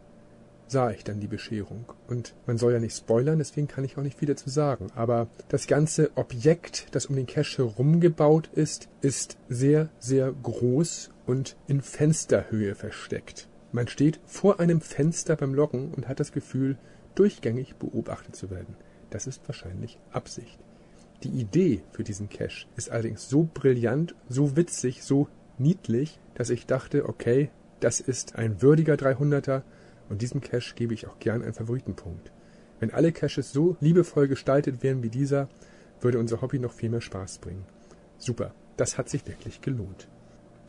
sah 0.68 0.90
ich 0.90 1.04
dann 1.04 1.20
die 1.20 1.26
Bescherung. 1.26 1.84
Und 2.06 2.34
man 2.46 2.56
soll 2.56 2.72
ja 2.72 2.78
nicht 2.78 2.96
spoilern, 2.96 3.36
deswegen 3.36 3.68
kann 3.68 3.84
ich 3.84 3.98
auch 3.98 4.02
nicht 4.02 4.18
viel 4.18 4.28
dazu 4.28 4.48
sagen. 4.48 4.86
Aber 4.94 5.28
das 5.50 5.66
ganze 5.66 6.16
Objekt, 6.16 6.86
das 6.92 7.04
um 7.04 7.16
den 7.16 7.26
Cache 7.26 7.58
herumgebaut 7.58 8.48
ist, 8.54 8.88
ist 9.02 9.36
sehr, 9.50 9.90
sehr 9.98 10.32
groß 10.32 11.10
und 11.26 11.58
in 11.66 11.82
Fensterhöhe 11.82 12.74
versteckt. 12.74 13.50
Man 13.70 13.86
steht 13.86 14.18
vor 14.24 14.60
einem 14.60 14.80
Fenster 14.80 15.36
beim 15.36 15.52
Loggen 15.52 15.92
und 15.94 16.08
hat 16.08 16.18
das 16.18 16.32
Gefühl, 16.32 16.78
durchgängig 17.16 17.74
beobachtet 17.74 18.34
zu 18.34 18.48
werden. 18.48 18.76
Das 19.10 19.26
ist 19.26 19.46
wahrscheinlich 19.46 19.98
Absicht. 20.10 20.58
Die 21.22 21.38
Idee 21.38 21.82
für 21.90 22.02
diesen 22.02 22.30
Cache 22.30 22.66
ist 22.76 22.90
allerdings 22.90 23.28
so 23.28 23.46
brillant, 23.52 24.14
so 24.30 24.56
witzig, 24.56 25.02
so 25.02 25.28
niedlich, 25.58 26.18
dass 26.34 26.48
ich 26.48 26.64
dachte, 26.64 27.06
okay, 27.06 27.50
das 27.80 28.00
ist 28.00 28.36
ein 28.36 28.62
würdiger 28.62 28.94
300er 28.94 29.62
und 30.08 30.22
diesem 30.22 30.40
Cache 30.40 30.74
gebe 30.74 30.94
ich 30.94 31.06
auch 31.06 31.18
gern 31.18 31.42
einen 31.42 31.54
Favoritenpunkt. 31.54 32.32
Wenn 32.80 32.92
alle 32.92 33.12
Caches 33.12 33.52
so 33.52 33.76
liebevoll 33.80 34.28
gestaltet 34.28 34.82
wären 34.82 35.02
wie 35.02 35.10
dieser, 35.10 35.48
würde 36.00 36.18
unser 36.18 36.40
Hobby 36.40 36.58
noch 36.58 36.72
viel 36.72 36.90
mehr 36.90 37.00
Spaß 37.00 37.38
bringen. 37.38 37.64
Super, 38.18 38.54
das 38.76 38.98
hat 38.98 39.08
sich 39.08 39.26
wirklich 39.26 39.60
gelohnt. 39.60 40.08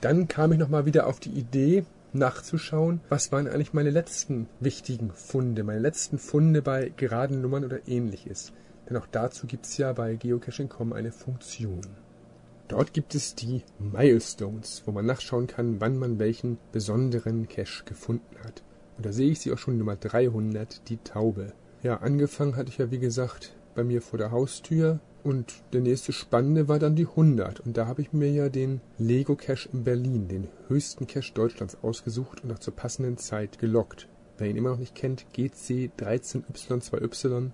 Dann 0.01 0.27
kam 0.27 0.51
ich 0.51 0.59
nochmal 0.59 0.85
wieder 0.85 1.07
auf 1.07 1.19
die 1.19 1.31
Idee, 1.31 1.85
nachzuschauen, 2.13 3.01
was 3.09 3.31
waren 3.31 3.47
eigentlich 3.47 3.73
meine 3.73 3.91
letzten 3.91 4.47
wichtigen 4.59 5.11
Funde, 5.11 5.63
meine 5.63 5.79
letzten 5.79 6.17
Funde 6.17 6.61
bei 6.61 6.91
geraden 6.95 7.41
Nummern 7.41 7.65
oder 7.65 7.87
ähnliches. 7.87 8.51
Denn 8.89 8.97
auch 8.97 9.07
dazu 9.11 9.45
gibt 9.45 9.65
es 9.65 9.77
ja 9.77 9.93
bei 9.93 10.15
Geocaching.com 10.15 10.93
eine 10.93 11.11
Funktion. 11.11 11.81
Dort 12.69 12.93
gibt 12.93 13.15
es 13.15 13.33
die 13.33 13.63
Milestones, 13.79 14.83
wo 14.85 14.91
man 14.91 15.07
nachschauen 15.07 15.47
kann, 15.47 15.81
wann 15.81 15.97
man 15.97 16.19
welchen 16.19 16.59
besonderen 16.71 17.47
Cache 17.47 17.83
gefunden 17.83 18.37
hat. 18.43 18.61
Und 18.95 19.07
da 19.07 19.11
sehe 19.11 19.31
ich 19.31 19.39
sie 19.39 19.51
auch 19.51 19.57
schon 19.57 19.79
Nummer 19.79 19.95
300, 19.95 20.87
die 20.87 20.97
Taube. 20.97 21.53
Ja, 21.81 21.97
angefangen 21.97 22.55
hatte 22.55 22.69
ich 22.69 22.77
ja 22.77 22.91
wie 22.91 22.99
gesagt 22.99 23.55
bei 23.73 23.83
mir 23.83 24.03
vor 24.03 24.19
der 24.19 24.29
Haustür 24.29 24.99
und 25.23 25.63
der 25.73 25.81
nächste 25.81 26.13
spannende 26.13 26.67
war 26.67 26.77
dann 26.77 26.95
die 26.95 27.07
100 27.07 27.59
und 27.59 27.75
da 27.75 27.87
habe 27.87 28.03
ich 28.03 28.13
mir 28.13 28.31
ja 28.31 28.49
den 28.49 28.81
Lego 28.99 29.35
Cache 29.35 29.69
in 29.73 29.83
Berlin, 29.83 30.27
den 30.27 30.47
höchsten 30.67 31.07
Cache 31.07 31.33
Deutschlands 31.33 31.77
ausgesucht 31.81 32.43
und 32.43 32.51
auch 32.51 32.59
zur 32.59 32.75
passenden 32.75 33.17
Zeit 33.17 33.57
gelockt. 33.57 34.07
Wer 34.37 34.47
ihn 34.47 34.57
immer 34.57 34.69
noch 34.69 34.77
nicht 34.77 34.93
kennt, 34.93 35.25
GC 35.33 35.89
13Y2Y. 35.97 37.49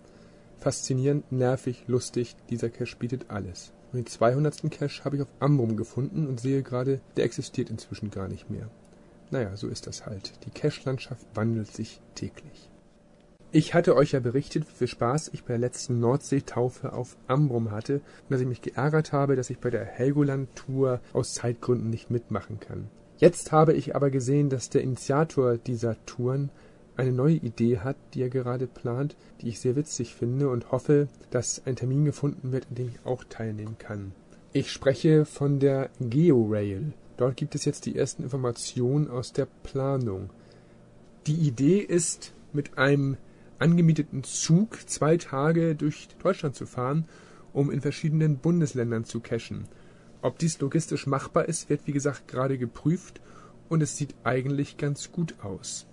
Faszinierend, 0.57 1.31
nervig, 1.31 1.85
lustig, 1.87 2.35
dieser 2.49 2.69
Cache 2.69 2.97
bietet 2.97 3.29
alles. 3.29 3.71
Den 3.95 4.05
200. 4.05 4.69
Cache 4.71 5.05
habe 5.05 5.15
ich 5.15 5.21
auf 5.21 5.29
Ambrum 5.39 5.77
gefunden 5.77 6.27
und 6.27 6.39
sehe 6.39 6.63
gerade, 6.63 6.99
der 7.15 7.23
existiert 7.23 7.69
inzwischen 7.69 8.11
gar 8.11 8.27
nicht 8.27 8.49
mehr. 8.49 8.69
Naja, 9.31 9.55
so 9.55 9.67
ist 9.67 9.87
das 9.87 10.05
halt. 10.05 10.33
Die 10.45 10.51
Cache-Landschaft 10.51 11.25
wandelt 11.33 11.71
sich 11.71 12.01
täglich. 12.13 12.69
Ich 13.51 13.73
hatte 13.73 13.95
euch 13.95 14.11
ja 14.11 14.19
berichtet, 14.19 14.67
wie 14.67 14.75
viel 14.79 14.87
Spaß 14.87 15.29
ich 15.31 15.43
bei 15.45 15.53
der 15.53 15.59
letzten 15.59 16.01
Nordseetaufe 16.01 16.91
auf 16.91 17.15
Ambrum 17.27 17.71
hatte 17.71 17.95
und 17.95 18.31
dass 18.31 18.41
ich 18.41 18.47
mich 18.47 18.61
geärgert 18.61 19.13
habe, 19.13 19.37
dass 19.37 19.49
ich 19.49 19.59
bei 19.59 19.69
der 19.69 19.85
Helgoland-Tour 19.85 20.99
aus 21.13 21.33
Zeitgründen 21.35 21.89
nicht 21.89 22.11
mitmachen 22.11 22.59
kann. 22.59 22.89
Jetzt 23.17 23.53
habe 23.53 23.71
ich 23.71 23.95
aber 23.95 24.09
gesehen, 24.09 24.49
dass 24.49 24.69
der 24.69 24.81
Initiator 24.81 25.57
dieser 25.57 25.95
Touren 26.05 26.49
eine 26.97 27.11
neue 27.11 27.35
Idee 27.35 27.79
hat, 27.79 27.97
die 28.13 28.21
er 28.21 28.29
gerade 28.29 28.67
plant, 28.67 29.15
die 29.41 29.49
ich 29.49 29.59
sehr 29.59 29.75
witzig 29.75 30.15
finde 30.15 30.49
und 30.49 30.71
hoffe, 30.71 31.07
dass 31.29 31.61
ein 31.65 31.75
Termin 31.75 32.05
gefunden 32.05 32.51
wird, 32.51 32.67
an 32.69 32.75
dem 32.75 32.89
ich 32.89 33.05
auch 33.05 33.23
teilnehmen 33.23 33.77
kann. 33.77 34.13
Ich 34.53 34.71
spreche 34.71 35.25
von 35.25 35.59
der 35.59 35.89
GeoRail. 35.99 36.93
Dort 37.17 37.37
gibt 37.37 37.55
es 37.55 37.65
jetzt 37.65 37.85
die 37.85 37.97
ersten 37.97 38.23
Informationen 38.23 39.09
aus 39.09 39.33
der 39.33 39.47
Planung. 39.63 40.29
Die 41.27 41.35
Idee 41.35 41.79
ist, 41.79 42.33
mit 42.53 42.77
einem 42.77 43.17
angemieteten 43.59 44.23
Zug 44.23 44.89
zwei 44.89 45.17
Tage 45.17 45.75
durch 45.75 46.07
Deutschland 46.21 46.55
zu 46.55 46.65
fahren, 46.65 47.05
um 47.53 47.71
in 47.71 47.81
verschiedenen 47.81 48.37
Bundesländern 48.37 49.05
zu 49.05 49.19
cachen. 49.19 49.65
Ob 50.21 50.39
dies 50.39 50.59
logistisch 50.59 51.07
machbar 51.07 51.47
ist, 51.47 51.69
wird 51.69 51.81
wie 51.85 51.91
gesagt 51.91 52.27
gerade 52.27 52.57
geprüft 52.57 53.21
und 53.69 53.81
es 53.81 53.97
sieht 53.97 54.15
eigentlich 54.23 54.77
ganz 54.77 55.11
gut 55.11 55.35
aus. 55.41 55.87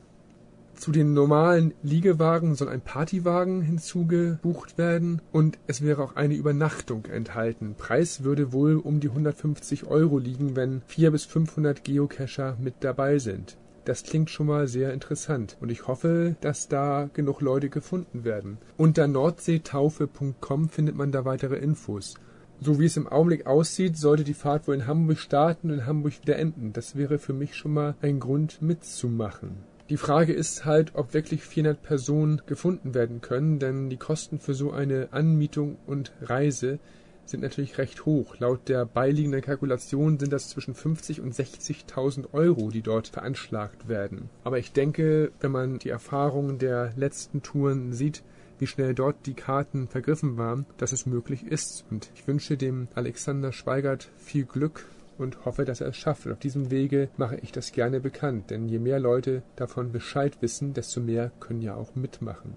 Zu 0.75 0.91
den 0.91 1.12
normalen 1.12 1.75
Liegewagen 1.83 2.55
soll 2.55 2.69
ein 2.69 2.81
Partywagen 2.81 3.62
hinzugebucht 3.62 4.79
werden 4.79 5.23
und 5.31 5.59
es 5.67 5.83
wäre 5.83 6.02
auch 6.02 6.17
eine 6.17 6.35
Übernachtung 6.35 7.07
enthalten. 7.07 7.75
Preis 7.79 8.25
würde 8.25 8.52
wohl 8.52 8.76
um 8.76 8.99
die 8.99 9.09
150 9.09 9.87
Euro 9.87 10.19
liegen, 10.19 10.57
wenn 10.57 10.83
400 10.87 11.12
bis 11.12 11.25
500 11.26 11.85
Geocacher 11.85 12.57
mit 12.61 12.75
dabei 12.81 13.19
sind. 13.19 13.59
Das 13.85 14.05
klingt 14.05 14.31
schon 14.31 14.47
mal 14.47 14.69
sehr 14.69 14.93
interessant 14.93 15.57
und 15.61 15.71
ich 15.71 15.88
hoffe, 15.88 16.37
dass 16.41 16.69
da 16.69 17.11
genug 17.12 17.41
Leute 17.41 17.69
gefunden 17.69 18.25
werden. 18.25 18.59
Unter 18.76 19.09
nordseetaufe.com 19.09 20.69
findet 20.69 20.97
man 20.97 21.11
da 21.11 21.25
weitere 21.25 21.57
Infos. 21.57 22.14
So 22.61 22.79
wie 22.79 22.85
es 22.85 22.97
im 22.97 23.09
Augenblick 23.09 23.47
aussieht, 23.47 23.97
sollte 23.97 24.23
die 24.23 24.35
Fahrt 24.35 24.69
wohl 24.69 24.76
in 24.76 24.87
Hamburg 24.87 25.19
starten 25.19 25.71
und 25.71 25.81
in 25.81 25.87
Hamburg 25.87 26.12
wieder 26.23 26.38
enden. 26.38 26.73
Das 26.73 26.95
wäre 26.95 27.19
für 27.19 27.33
mich 27.33 27.57
schon 27.57 27.73
mal 27.73 27.97
ein 28.02 28.21
Grund 28.21 28.62
mitzumachen. 28.62 29.64
Die 29.89 29.97
Frage 29.97 30.33
ist 30.33 30.65
halt, 30.65 30.95
ob 30.95 31.12
wirklich 31.12 31.43
400 31.43 31.83
Personen 31.83 32.43
gefunden 32.47 32.95
werden 32.95 33.21
können, 33.21 33.59
denn 33.59 33.91
die 33.91 33.97
Kosten 33.97 34.39
für 34.39 34.55
so 34.55 34.71
eine 34.71 35.09
Anmietung 35.11 35.77
und 35.87 36.12
Reise 36.23 36.79
sind 37.25 37.43
natürlich 37.43 37.79
recht 37.79 38.05
hoch. 38.07 38.37
Laut 38.39 38.69
der 38.69 38.87
beiliegenden 38.87 39.43
Kalkulation 39.43 40.19
sind 40.19 40.33
das 40.33 40.49
zwischen 40.49 40.75
50 40.75 41.21
und 41.21 41.35
60.000 41.35 42.33
Euro, 42.33 42.71
die 42.71 42.83
dort 42.83 43.09
veranschlagt 43.09 43.89
werden. 43.89 44.31
Aber 44.45 44.59
ich 44.59 44.73
denke, 44.73 45.33
wenn 45.41 45.53
man 45.53 45.79
die 45.79 45.91
Erfahrungen 45.91 46.59
der 46.59 46.93
letzten 46.97 47.43
Touren 47.43 47.93
sieht, 47.93 48.23
wie 48.59 48.67
schnell 48.67 48.95
dort 48.95 49.27
die 49.27 49.35
Karten 49.35 49.89
vergriffen 49.89 50.37
waren, 50.37 50.67
dass 50.77 50.93
es 50.93 51.07
möglich 51.07 51.45
ist. 51.45 51.85
Und 51.91 52.11
ich 52.15 52.27
wünsche 52.29 52.57
dem 52.57 52.89
Alexander 52.95 53.53
Schweigert 53.53 54.09
viel 54.17 54.45
Glück 54.45 54.85
und 55.23 55.45
hoffe, 55.45 55.64
dass 55.64 55.81
er 55.81 55.88
es 55.88 55.97
schafft. 55.97 56.26
Und 56.26 56.33
auf 56.33 56.38
diesem 56.38 56.71
Wege 56.71 57.09
mache 57.17 57.37
ich 57.37 57.52
das 57.52 57.73
gerne 57.73 58.00
bekannt, 58.00 58.50
denn 58.50 58.69
je 58.69 58.79
mehr 58.79 58.99
Leute 58.99 59.43
davon 59.57 59.93
Bescheid 59.93 60.41
wissen, 60.41 60.75
desto 60.75 61.00
mehr 61.00 61.33
können 61.41 61.62
ja 61.62 61.75
auch 61.75 61.95
mitmachen. 61.95 62.57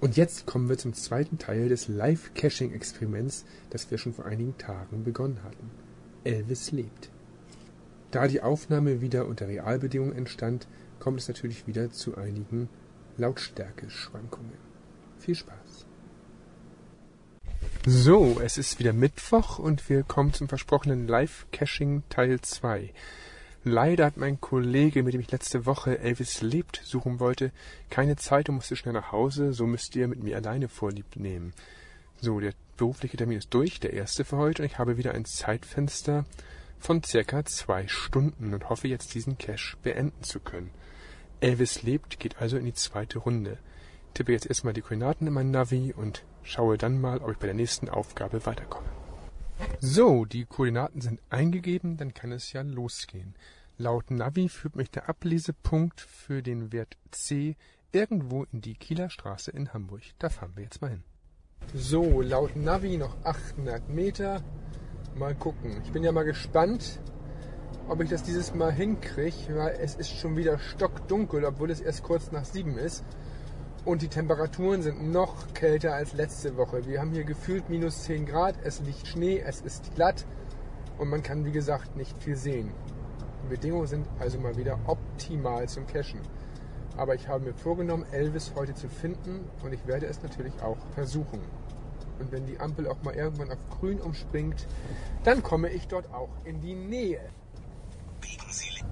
Und 0.00 0.16
jetzt 0.16 0.44
kommen 0.44 0.68
wir 0.68 0.76
zum 0.76 0.92
zweiten 0.92 1.38
Teil 1.38 1.68
des 1.68 1.88
Live-Caching-Experiments, 1.88 3.46
das 3.70 3.90
wir 3.90 3.98
schon 3.98 4.12
vor 4.12 4.26
einigen 4.26 4.58
Tagen 4.58 5.02
begonnen 5.04 5.42
hatten. 5.42 5.70
Elvis 6.24 6.72
lebt. 6.72 7.10
Da 8.10 8.28
die 8.28 8.42
Aufnahme 8.42 9.00
wieder 9.00 9.26
unter 9.26 9.48
Realbedingungen 9.48 10.14
entstand, 10.14 10.68
kommt 11.00 11.20
es 11.20 11.28
natürlich 11.28 11.66
wieder 11.66 11.90
zu 11.90 12.16
einigen 12.16 12.68
Lautstärke-Schwankungen. 13.16 14.58
Viel 15.18 15.34
Spaß! 15.34 15.86
So, 17.86 18.40
es 18.42 18.56
ist 18.56 18.78
wieder 18.78 18.94
Mittwoch 18.94 19.58
und 19.58 19.90
wir 19.90 20.04
kommen 20.04 20.32
zum 20.32 20.48
versprochenen 20.48 21.06
Live-Caching 21.06 22.02
Teil 22.08 22.40
2. 22.40 22.94
Leider 23.62 24.06
hat 24.06 24.16
mein 24.16 24.40
Kollege, 24.40 25.02
mit 25.02 25.12
dem 25.12 25.20
ich 25.20 25.30
letzte 25.30 25.66
Woche 25.66 25.98
Elvis 25.98 26.40
lebt 26.40 26.80
suchen 26.82 27.20
wollte, 27.20 27.52
keine 27.90 28.16
Zeit 28.16 28.48
und 28.48 28.54
musste 28.54 28.76
schnell 28.76 28.94
nach 28.94 29.12
Hause, 29.12 29.52
so 29.52 29.66
müsst 29.66 29.94
ihr 29.96 30.08
mit 30.08 30.22
mir 30.22 30.38
alleine 30.38 30.70
Vorlieb 30.70 31.16
nehmen. 31.16 31.52
So, 32.22 32.40
der 32.40 32.54
berufliche 32.78 33.18
Termin 33.18 33.36
ist 33.36 33.52
durch, 33.52 33.80
der 33.80 33.92
erste 33.92 34.24
für 34.24 34.38
heute, 34.38 34.62
und 34.62 34.66
ich 34.66 34.78
habe 34.78 34.96
wieder 34.96 35.12
ein 35.12 35.26
Zeitfenster 35.26 36.24
von 36.78 37.02
circa 37.02 37.44
zwei 37.44 37.86
Stunden 37.86 38.54
und 38.54 38.70
hoffe 38.70 38.88
jetzt 38.88 39.12
diesen 39.14 39.36
Cache 39.36 39.76
beenden 39.82 40.22
zu 40.22 40.40
können. 40.40 40.70
Elvis 41.40 41.82
lebt 41.82 42.18
geht 42.18 42.40
also 42.40 42.56
in 42.56 42.64
die 42.64 42.72
zweite 42.72 43.18
Runde. 43.18 43.58
Tippe 44.14 44.32
jetzt 44.32 44.46
erstmal 44.46 44.72
die 44.72 44.80
Koordinaten 44.80 45.26
in 45.26 45.34
mein 45.34 45.50
Navi 45.50 45.92
und 45.94 46.24
schaue 46.44 46.78
dann 46.78 47.00
mal, 47.00 47.18
ob 47.18 47.32
ich 47.32 47.38
bei 47.38 47.46
der 47.46 47.54
nächsten 47.54 47.88
Aufgabe 47.88 48.46
weiterkomme. 48.46 48.86
So, 49.80 50.24
die 50.24 50.44
Koordinaten 50.44 51.00
sind 51.00 51.20
eingegeben, 51.30 51.96
dann 51.96 52.14
kann 52.14 52.32
es 52.32 52.52
ja 52.52 52.62
losgehen. 52.62 53.34
Laut 53.76 54.10
Navi 54.10 54.48
führt 54.48 54.76
mich 54.76 54.90
der 54.90 55.08
Ablesepunkt 55.08 56.00
für 56.00 56.42
den 56.42 56.72
Wert 56.72 56.96
C 57.10 57.56
irgendwo 57.92 58.44
in 58.52 58.60
die 58.60 58.74
Kieler 58.74 59.10
Straße 59.10 59.50
in 59.50 59.72
Hamburg. 59.72 60.02
Da 60.18 60.28
fahren 60.28 60.52
wir 60.54 60.64
jetzt 60.64 60.80
mal 60.80 60.90
hin. 60.90 61.04
So, 61.72 62.20
laut 62.20 62.56
Navi 62.56 62.96
noch 62.96 63.16
800 63.24 63.88
Meter. 63.88 64.42
Mal 65.16 65.34
gucken. 65.34 65.80
Ich 65.84 65.92
bin 65.92 66.02
ja 66.02 66.12
mal 66.12 66.24
gespannt, 66.24 67.00
ob 67.88 68.00
ich 68.00 68.10
das 68.10 68.22
dieses 68.22 68.54
Mal 68.54 68.72
hinkriege, 68.72 69.56
weil 69.56 69.78
es 69.80 69.94
ist 69.94 70.16
schon 70.16 70.36
wieder 70.36 70.58
stockdunkel, 70.58 71.44
obwohl 71.44 71.70
es 71.70 71.80
erst 71.80 72.02
kurz 72.02 72.32
nach 72.32 72.44
sieben 72.44 72.78
ist. 72.78 73.04
Und 73.84 74.00
die 74.00 74.08
Temperaturen 74.08 74.80
sind 74.80 75.12
noch 75.12 75.52
kälter 75.52 75.92
als 75.94 76.14
letzte 76.14 76.56
Woche. 76.56 76.86
Wir 76.86 77.00
haben 77.00 77.12
hier 77.12 77.24
gefühlt 77.24 77.68
minus 77.68 78.04
10 78.04 78.24
Grad, 78.24 78.54
es 78.64 78.80
liegt 78.80 79.06
Schnee, 79.06 79.40
es 79.44 79.60
ist 79.60 79.94
glatt 79.94 80.24
und 80.96 81.10
man 81.10 81.22
kann 81.22 81.44
wie 81.44 81.52
gesagt 81.52 81.94
nicht 81.94 82.16
viel 82.22 82.34
sehen. 82.34 82.72
Die 83.44 83.48
Bedingungen 83.48 83.86
sind 83.86 84.06
also 84.18 84.38
mal 84.40 84.56
wieder 84.56 84.78
optimal 84.86 85.68
zum 85.68 85.86
Cashen. 85.86 86.20
Aber 86.96 87.14
ich 87.14 87.28
habe 87.28 87.44
mir 87.44 87.52
vorgenommen, 87.52 88.06
Elvis 88.10 88.54
heute 88.56 88.74
zu 88.74 88.88
finden 88.88 89.50
und 89.62 89.74
ich 89.74 89.86
werde 89.86 90.06
es 90.06 90.22
natürlich 90.22 90.54
auch 90.62 90.78
versuchen. 90.94 91.40
Und 92.18 92.32
wenn 92.32 92.46
die 92.46 92.58
Ampel 92.60 92.88
auch 92.88 93.02
mal 93.02 93.14
irgendwann 93.14 93.50
auf 93.50 93.68
grün 93.68 94.00
umspringt, 94.00 94.66
dann 95.24 95.42
komme 95.42 95.68
ich 95.68 95.88
dort 95.88 96.10
auch 96.14 96.30
in 96.44 96.62
die 96.62 96.74
Nähe. 96.74 97.20
Biegen 98.22 98.50
Sie 98.50 98.82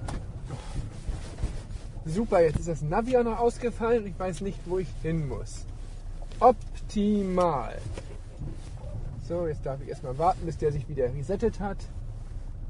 Super, 2.05 2.41
jetzt 2.41 2.59
ist 2.59 2.67
das 2.67 2.81
Navi 2.81 3.17
auch 3.17 3.23
noch 3.23 3.39
ausgefallen 3.39 4.03
und 4.03 4.09
ich 4.09 4.19
weiß 4.19 4.41
nicht, 4.41 4.59
wo 4.65 4.77
ich 4.79 4.89
hin 5.01 5.27
muss. 5.27 5.65
Optimal. 6.39 7.77
So, 9.27 9.47
jetzt 9.47 9.65
darf 9.65 9.81
ich 9.81 9.87
erstmal 9.87 10.17
warten, 10.17 10.45
bis 10.45 10.57
der 10.57 10.73
sich 10.73 10.87
wieder 10.89 11.05
resettet 11.13 11.61
hat. 11.61 11.77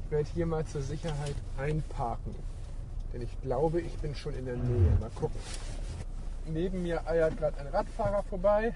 Ich 0.04 0.10
werde 0.12 0.28
hier 0.32 0.46
mal 0.46 0.64
zur 0.64 0.82
Sicherheit 0.82 1.34
einparken. 1.58 2.34
Denn 3.12 3.22
ich 3.22 3.40
glaube, 3.42 3.80
ich 3.80 3.92
bin 3.98 4.14
schon 4.14 4.34
in 4.34 4.44
der 4.44 4.56
Nähe. 4.56 4.92
Mal 5.00 5.10
gucken. 5.16 5.40
Neben 6.46 6.82
mir 6.82 7.04
eiert 7.08 7.36
gerade 7.36 7.58
ein 7.58 7.66
Radfahrer 7.66 8.22
vorbei. 8.22 8.72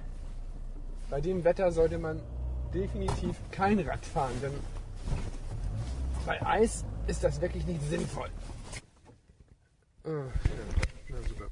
Bei 1.09 1.21
dem 1.21 1.45
Wetter 1.45 1.71
sollte 1.71 1.99
man 1.99 2.21
definitiv 2.75 3.37
kein 3.53 3.79
Rad 3.81 4.05
fahren, 4.05 4.35
denn 4.43 4.53
Bei 6.27 6.45
Eis 6.45 6.85
ist 7.07 7.23
das 7.23 7.41
wirklich 7.41 7.67
nicht 7.67 7.83
sinnvoll. 7.89 8.29
Ah, 10.09 10.25
ja. 11.09 11.17
Super. 11.29 11.49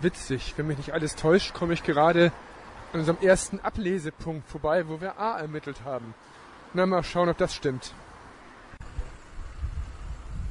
Witzig, 0.00 0.54
wenn 0.56 0.66
mich 0.66 0.78
nicht 0.78 0.92
alles 0.92 1.14
täuscht, 1.14 1.54
komme 1.54 1.72
ich 1.74 1.84
gerade 1.84 2.32
an 2.92 3.00
unserem 3.00 3.18
ersten 3.20 3.60
Ablesepunkt 3.60 4.48
vorbei, 4.48 4.88
wo 4.88 5.00
wir 5.00 5.18
A 5.18 5.38
ermittelt 5.38 5.84
haben. 5.84 6.14
Na, 6.72 6.86
mal 6.86 7.04
schauen, 7.04 7.28
ob 7.28 7.38
das 7.38 7.54
stimmt. 7.54 7.94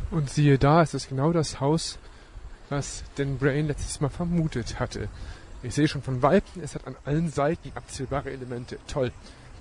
Und 0.09 0.29
siehe 0.29 0.57
da, 0.57 0.81
es 0.81 0.93
ist 0.93 1.09
genau 1.09 1.33
das 1.33 1.59
Haus, 1.59 1.99
was 2.69 3.03
Dan 3.15 3.37
Brain 3.37 3.67
letztes 3.67 3.99
Mal 3.99 4.09
vermutet 4.09 4.79
hatte. 4.79 5.09
Ich 5.63 5.73
sehe 5.73 5.89
schon 5.89 6.01
von 6.01 6.21
Weitem, 6.21 6.63
es 6.63 6.75
hat 6.75 6.87
an 6.87 6.95
allen 7.03 7.29
Seiten 7.29 7.71
abzählbare 7.75 8.31
Elemente. 8.31 8.79
Toll. 8.87 9.11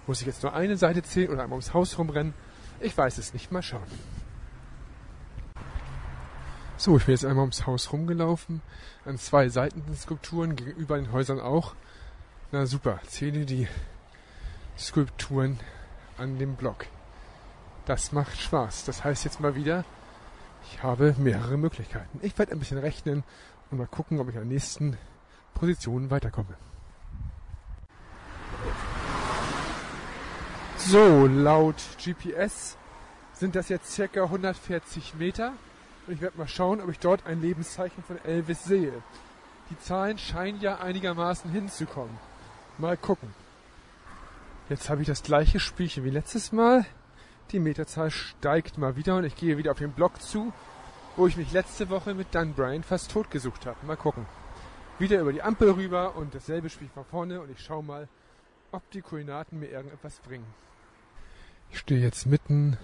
Muss 0.07 0.21
ich 0.21 0.27
jetzt 0.27 0.43
nur 0.43 0.55
eine 0.55 0.77
Seite 0.77 1.03
zählen 1.03 1.31
oder 1.31 1.43
einmal 1.43 1.57
ums 1.57 1.75
Haus 1.75 1.99
rumrennen? 1.99 2.35
Ich 2.81 2.97
weiß 2.97 3.19
es 3.19 3.33
nicht. 3.33 3.51
Mal 3.51 3.63
schauen. 3.63 3.83
So, 6.83 6.97
ich 6.97 7.05
bin 7.05 7.13
jetzt 7.13 7.25
einmal 7.25 7.43
ums 7.43 7.65
Haus 7.65 7.93
rumgelaufen. 7.93 8.61
An 9.05 9.17
zwei 9.17 9.49
Seiten 9.49 9.87
den 9.87 9.95
Skulpturen, 9.95 10.57
gegenüber 10.57 10.97
den 10.97 11.13
Häusern 11.13 11.39
auch. 11.39 11.77
Na 12.51 12.67
super, 12.67 12.99
zähle 13.07 13.47
die 13.47 13.69
Skulpturen 14.77 15.61
an 16.19 16.41
dem 16.41 16.57
Block. 16.57 16.87
Das 17.87 18.11
macht 18.11 18.37
Spaß. 18.37 18.85
Das 18.85 19.05
heißt 19.05 19.25
jetzt 19.25 19.39
mal 19.39 19.55
wieder, 19.55 19.85
ich 20.65 20.83
habe 20.83 21.15
mehrere 21.19 21.57
Möglichkeiten. 21.57 22.19
Ich 22.21 22.37
werde 22.37 22.51
ein 22.51 22.59
bisschen 22.59 22.79
rechnen 22.79 23.23
und 23.71 23.79
mal 23.79 23.87
gucken, 23.87 24.19
ob 24.19 24.29
ich 24.29 24.35
an 24.35 24.43
der 24.43 24.53
nächsten 24.53 24.99
Position 25.55 26.11
weiterkomme. 26.11 26.57
So, 30.79 31.29
laut 31.29 31.77
GPS 32.05 32.77
sind 33.35 33.55
das 33.55 33.69
jetzt 33.69 33.93
circa 33.93 34.25
140 34.25 35.15
Meter. 35.15 35.53
Und 36.07 36.15
ich 36.15 36.21
werde 36.21 36.39
mal 36.39 36.49
schauen, 36.49 36.81
ob 36.81 36.91
ich 36.91 36.99
dort 36.99 37.27
ein 37.27 37.41
Lebenszeichen 37.41 38.03
von 38.03 38.19
Elvis 38.25 38.65
sehe. 38.65 38.93
Die 39.71 39.79
Zahlen 39.79 40.19
scheinen 40.19 40.61
ja 40.61 40.79
einigermaßen 40.81 41.51
hinzukommen. 41.51 42.17
Mal 42.79 42.97
gucken. 42.97 43.35
Jetzt 44.69 44.91
habe 44.91 45.03
ich 45.03 45.07
das 45.07 45.23
gleiche 45.23 45.61
Spielchen 45.61 46.05
wie 46.05 46.11
letztes 46.11 46.53
Mal. 46.53 46.85
Die 47.51 47.59
Meterzahl 47.59 48.11
steigt 48.11 48.79
mal 48.79 48.97
wieder 48.97 49.17
und 49.17 49.25
ich 49.25 49.37
gehe 49.37 49.59
wieder 49.59 49.73
auf 49.73 49.79
den 49.79 49.93
Block 49.93 50.21
zu, 50.21 50.53
wo 51.17 51.27
ich 51.27 51.37
mich 51.37 51.53
letzte 51.53 51.91
Woche 51.91 52.15
mit 52.15 52.29
Dan 52.35 52.55
Bryan 52.55 52.83
fast 52.83 53.11
totgesucht 53.11 53.67
habe. 53.67 53.85
Mal 53.87 53.97
gucken. 53.97 54.27
Wieder 54.99 55.21
über 55.21 55.33
die 55.33 55.43
Ampel 55.43 55.71
rüber 55.71 56.17
und 56.17 56.35
dasselbe 56.35 56.71
Spiel 56.71 56.89
von 56.89 57.05
vorne 57.05 57.41
und 57.41 57.51
ich 57.51 57.61
schaue 57.61 57.83
mal, 57.83 58.09
ob 58.71 58.89
die 58.91 59.03
Koordinaten 59.03 59.59
mir 59.59 59.71
irgendetwas 59.71 60.19
bringen. 60.21 60.47
Ich 61.71 61.79
stehe 61.79 62.01
jetzt 62.01 62.27
mitten 62.27 62.79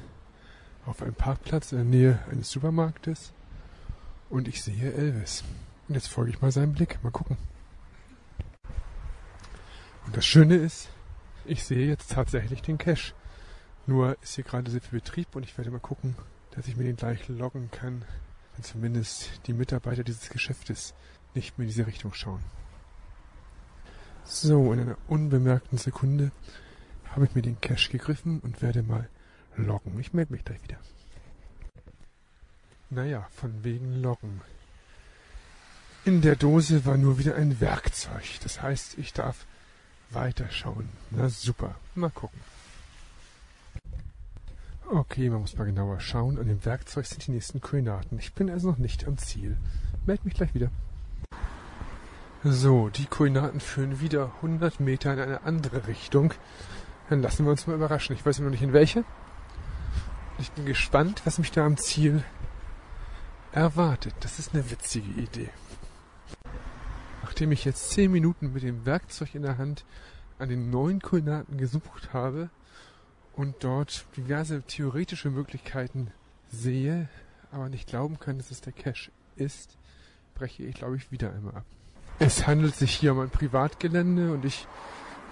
auf 0.88 1.02
einem 1.02 1.14
Parkplatz 1.14 1.72
in 1.72 1.78
der 1.78 1.84
Nähe 1.84 2.18
eines 2.30 2.50
Supermarktes 2.50 3.32
und 4.30 4.48
ich 4.48 4.62
sehe 4.62 4.92
Elvis. 4.92 5.44
Und 5.86 5.94
jetzt 5.94 6.08
folge 6.08 6.30
ich 6.30 6.40
mal 6.40 6.50
seinem 6.50 6.72
Blick. 6.72 6.98
Mal 7.02 7.10
gucken. 7.10 7.36
Und 10.06 10.16
das 10.16 10.24
Schöne 10.24 10.56
ist, 10.56 10.88
ich 11.44 11.64
sehe 11.64 11.86
jetzt 11.86 12.10
tatsächlich 12.10 12.62
den 12.62 12.78
Cache. 12.78 13.12
Nur 13.86 14.16
ist 14.22 14.34
hier 14.34 14.44
gerade 14.44 14.70
sehr 14.70 14.80
viel 14.80 15.00
Betrieb 15.00 15.36
und 15.36 15.42
ich 15.42 15.56
werde 15.58 15.70
mal 15.70 15.78
gucken, 15.78 16.16
dass 16.52 16.66
ich 16.66 16.76
mir 16.76 16.84
den 16.84 16.96
gleich 16.96 17.28
loggen 17.28 17.70
kann, 17.70 18.04
wenn 18.54 18.64
zumindest 18.64 19.30
die 19.46 19.52
Mitarbeiter 19.52 20.04
dieses 20.04 20.30
Geschäftes 20.30 20.94
nicht 21.34 21.58
mehr 21.58 21.64
in 21.64 21.70
diese 21.70 21.86
Richtung 21.86 22.14
schauen. 22.14 22.42
So, 24.24 24.72
in 24.72 24.80
einer 24.80 24.98
unbemerkten 25.06 25.78
Sekunde 25.78 26.32
habe 27.10 27.26
ich 27.26 27.34
mir 27.34 27.42
den 27.42 27.60
Cache 27.60 27.90
gegriffen 27.90 28.40
und 28.40 28.62
werde 28.62 28.82
mal 28.82 29.08
loggen. 29.58 29.98
Ich 30.00 30.12
melde 30.12 30.32
mich 30.32 30.44
gleich 30.44 30.62
wieder. 30.62 30.78
Naja, 32.90 33.26
von 33.32 33.64
wegen 33.64 34.00
loggen. 34.00 34.40
In 36.04 36.22
der 36.22 36.36
Dose 36.36 36.86
war 36.86 36.96
nur 36.96 37.18
wieder 37.18 37.34
ein 37.34 37.60
Werkzeug. 37.60 38.24
Das 38.42 38.62
heißt, 38.62 38.96
ich 38.96 39.12
darf 39.12 39.44
weiterschauen. 40.10 40.88
Na 41.10 41.28
super. 41.28 41.74
Mal 41.94 42.10
gucken. 42.10 42.40
Okay, 44.90 45.28
man 45.28 45.42
muss 45.42 45.54
mal 45.58 45.66
genauer 45.66 46.00
schauen. 46.00 46.38
An 46.38 46.48
dem 46.48 46.64
Werkzeug 46.64 47.04
sind 47.04 47.26
die 47.26 47.32
nächsten 47.32 47.60
Koordinaten. 47.60 48.18
Ich 48.18 48.32
bin 48.32 48.48
also 48.48 48.70
noch 48.70 48.78
nicht 48.78 49.06
am 49.06 49.18
Ziel. 49.18 49.58
Meld 50.06 50.24
mich 50.24 50.32
gleich 50.32 50.54
wieder. 50.54 50.70
So, 52.42 52.88
die 52.88 53.04
Koordinaten 53.04 53.60
führen 53.60 54.00
wieder 54.00 54.32
100 54.36 54.80
Meter 54.80 55.12
in 55.12 55.20
eine 55.20 55.42
andere 55.42 55.88
Richtung. 55.88 56.32
Dann 57.10 57.20
lassen 57.20 57.44
wir 57.44 57.50
uns 57.50 57.66
mal 57.66 57.74
überraschen. 57.74 58.16
Ich 58.16 58.24
weiß 58.24 58.38
noch 58.38 58.48
nicht 58.48 58.62
in 58.62 58.72
welche. 58.72 59.04
Ich 60.40 60.52
bin 60.52 60.66
gespannt, 60.66 61.22
was 61.24 61.38
mich 61.38 61.50
da 61.50 61.66
am 61.66 61.76
Ziel 61.76 62.22
erwartet. 63.50 64.14
Das 64.20 64.38
ist 64.38 64.54
eine 64.54 64.70
witzige 64.70 65.20
Idee. 65.20 65.50
Nachdem 67.22 67.50
ich 67.50 67.64
jetzt 67.64 67.90
10 67.90 68.12
Minuten 68.12 68.52
mit 68.52 68.62
dem 68.62 68.86
Werkzeug 68.86 69.34
in 69.34 69.42
der 69.42 69.58
Hand 69.58 69.84
an 70.38 70.48
den 70.48 70.70
neuen 70.70 71.02
Koordinaten 71.02 71.58
gesucht 71.58 72.12
habe 72.12 72.50
und 73.34 73.56
dort 73.64 74.06
diverse 74.16 74.62
theoretische 74.62 75.30
Möglichkeiten 75.30 76.12
sehe, 76.52 77.08
aber 77.50 77.68
nicht 77.68 77.88
glauben 77.88 78.20
kann, 78.20 78.38
dass 78.38 78.52
es 78.52 78.60
der 78.60 78.72
Cache 78.72 79.10
ist, 79.34 79.76
breche 80.36 80.62
ich, 80.62 80.76
glaube 80.76 80.96
ich, 80.96 81.10
wieder 81.10 81.32
einmal 81.32 81.56
ab. 81.56 81.66
Es 82.20 82.46
handelt 82.46 82.76
sich 82.76 82.94
hier 82.94 83.12
um 83.12 83.20
ein 83.20 83.30
Privatgelände 83.30 84.32
und 84.32 84.44
ich 84.44 84.68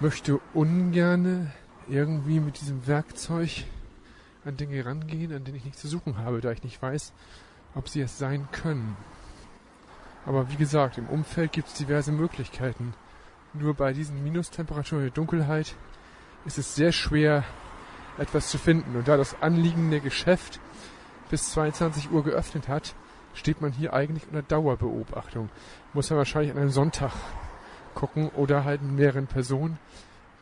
möchte 0.01 0.41
ungerne 0.53 1.53
irgendwie 1.89 2.41
mit 2.41 2.61
diesem 2.61 2.89
Werkzeug 2.89 3.67
an 4.47 4.57
Dinge 4.57 4.85
rangehen, 4.85 5.33
an 5.33 5.45
denen 5.45 5.57
ich 5.57 5.65
nichts 5.65 5.81
zu 5.81 5.89
suchen 5.89 6.19
habe, 6.19 6.41
da 6.41 6.51
ich 6.51 6.63
nicht 6.63 6.81
weiß, 6.81 7.13
ob 7.75 7.89
sie 7.89 8.01
es 8.01 8.19
sein 8.19 8.49
können. 8.53 8.97
Aber 10.25 10.51
wie 10.51 10.57
gesagt, 10.57 10.99
im 10.99 11.09
Umfeld 11.09 11.53
gibt 11.53 11.69
es 11.69 11.75
diverse 11.75 12.13
Möglichkeiten. 12.13 12.95
Nur 13.53 13.75
bei 13.75 13.93
diesen 13.93 14.23
Minustemperaturen 14.23 15.05
in 15.05 15.09
der 15.09 15.15
Dunkelheit 15.15 15.77
ist 16.45 16.59
es 16.59 16.75
sehr 16.75 16.93
schwer, 16.93 17.45
etwas 18.19 18.51
zu 18.51 18.59
finden. 18.59 18.97
Und 18.97 19.09
da 19.09 19.17
das 19.17 19.41
anliegende 19.41 20.01
Geschäft 20.01 20.61
bis 21.31 21.51
22 21.53 22.11
Uhr 22.11 22.25
geöffnet 22.25 22.69
hat, 22.69 22.95
steht 23.35 23.61
man 23.61 23.73
hier 23.73 23.93
eigentlich 23.93 24.27
unter 24.27 24.43
Dauerbeobachtung. 24.43 25.49
Muss 25.93 26.11
man 26.11 26.19
wahrscheinlich 26.19 26.51
an 26.53 26.59
einem 26.59 26.71
Sonntag 26.71 27.13
gucken 27.95 28.31
oder 28.31 28.65
halt 28.65 28.83
mit 28.83 28.93
mehreren 28.93 29.27
Personen, 29.27 29.79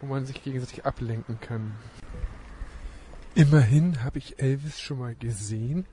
wo 0.01 0.07
man 0.07 0.27
sich 0.27 0.43
gegenseitig 0.43 0.87
ablenken 0.87 1.40
kann. 1.40 1.73
Immerhin 3.37 4.05
habe 4.05 4.18
ich 4.18 4.38
Elvis 4.38 4.81
schon 4.81 5.01
mal 5.01 5.16
gesehen 5.16 5.87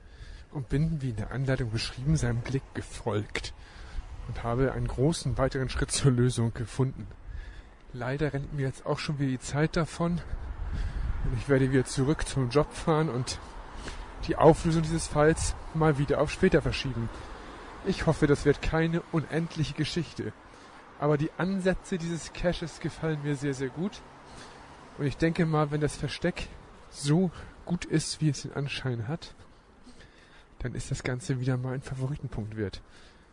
und 0.52 0.68
bin, 0.68 1.02
wie 1.02 1.10
in 1.10 1.16
der 1.16 1.32
Anleitung 1.32 1.72
beschrieben, 1.72 2.16
seinem 2.16 2.40
Blick 2.40 2.62
gefolgt 2.72 3.52
und 4.28 4.44
habe 4.44 4.70
einen 4.70 4.86
großen 4.86 5.36
weiteren 5.38 5.68
Schritt 5.68 5.90
zur 5.90 6.12
Lösung 6.12 6.54
gefunden. 6.54 7.08
Leider 7.92 8.32
rennt 8.32 8.52
mir 8.52 8.66
jetzt 8.66 8.86
auch 8.86 9.00
schon 9.00 9.18
wieder 9.18 9.30
die 9.30 9.40
Zeit 9.40 9.76
davon 9.76 10.20
und 11.24 11.36
ich 11.36 11.48
werde 11.48 11.72
wieder 11.72 11.84
zurück 11.84 12.28
zum 12.28 12.48
Job 12.48 12.72
fahren 12.72 13.08
und 13.08 13.40
die 14.28 14.36
Auflösung 14.36 14.82
dieses 14.82 15.08
Falls 15.08 15.56
mal 15.74 15.98
wieder 15.98 16.20
auf 16.20 16.30
später 16.30 16.62
verschieben. 16.62 17.08
Ich 17.86 18.06
hoffe, 18.06 18.28
das 18.28 18.44
wird 18.44 18.62
keine 18.62 19.02
unendliche 19.10 19.74
Geschichte. 19.74 20.32
Aber 21.00 21.18
die 21.18 21.32
Ansätze 21.38 21.98
dieses 21.98 22.32
Caches 22.32 22.78
gefallen 22.78 23.18
mir 23.24 23.34
sehr, 23.34 23.54
sehr 23.54 23.70
gut. 23.70 24.00
Und 24.96 25.06
ich 25.06 25.16
denke 25.16 25.44
mal, 25.44 25.72
wenn 25.72 25.80
das 25.80 25.96
Versteck 25.96 26.46
so 26.92 27.30
gut 27.64 27.84
ist, 27.84 28.20
wie 28.20 28.28
es 28.28 28.42
den 28.42 28.52
Anschein 28.52 29.08
hat, 29.08 29.34
dann 30.60 30.74
ist 30.74 30.90
das 30.90 31.02
Ganze 31.02 31.40
wieder 31.40 31.56
mal 31.56 31.74
ein 31.74 31.82
Favoritenpunkt 31.82 32.56
wert. 32.56 32.82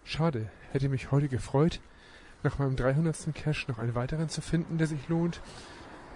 Schade, 0.03 0.49
hätte 0.71 0.89
mich 0.89 1.11
heute 1.11 1.27
gefreut, 1.27 1.79
nach 2.43 2.57
meinem 2.57 2.75
300. 2.75 3.33
Cache 3.35 3.69
noch 3.69 3.79
einen 3.79 3.95
weiteren 3.95 4.29
zu 4.29 4.41
finden, 4.41 4.77
der 4.77 4.87
sich 4.87 5.07
lohnt. 5.09 5.41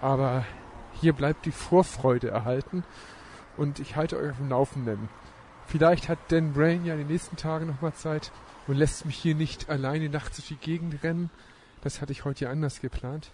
Aber 0.00 0.44
hier 1.00 1.12
bleibt 1.12 1.46
die 1.46 1.52
Vorfreude 1.52 2.28
erhalten 2.28 2.84
und 3.56 3.78
ich 3.78 3.96
halte 3.96 4.18
euch 4.18 4.30
auf 4.30 4.38
dem 4.38 4.48
Laufenden. 4.48 5.08
Vielleicht 5.66 6.08
hat 6.08 6.18
Dan 6.28 6.52
Brain 6.52 6.84
ja 6.84 6.94
in 6.94 7.00
den 7.00 7.08
nächsten 7.08 7.36
Tagen 7.36 7.66
nochmal 7.66 7.94
Zeit 7.94 8.32
und 8.66 8.76
lässt 8.76 9.06
mich 9.06 9.16
hier 9.16 9.34
nicht 9.34 9.70
alleine 9.70 10.08
nachts 10.08 10.36
durch 10.36 10.48
die 10.48 10.56
Gegend 10.56 11.02
rennen. 11.02 11.30
Das 11.82 12.00
hatte 12.00 12.12
ich 12.12 12.24
heute 12.24 12.44
ja 12.46 12.50
anders 12.50 12.80
geplant. 12.80 13.30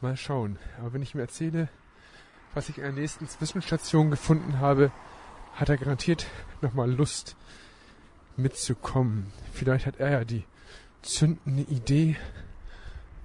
Mal 0.00 0.16
schauen. 0.16 0.58
Aber 0.80 0.92
wenn 0.92 1.02
ich 1.02 1.14
mir 1.14 1.22
erzähle, 1.22 1.68
was 2.54 2.68
ich 2.68 2.78
in 2.78 2.84
der 2.84 2.92
nächsten 2.92 3.28
Zwischenstation 3.28 4.10
gefunden 4.10 4.60
habe, 4.60 4.92
hat 5.54 5.68
er 5.68 5.76
garantiert 5.76 6.26
nochmal 6.60 6.90
Lust 6.90 7.36
mitzukommen. 8.36 9.32
Vielleicht 9.52 9.86
hat 9.86 10.00
er 10.00 10.10
ja 10.10 10.24
die 10.24 10.44
zündende 11.02 11.62
Idee, 11.62 12.16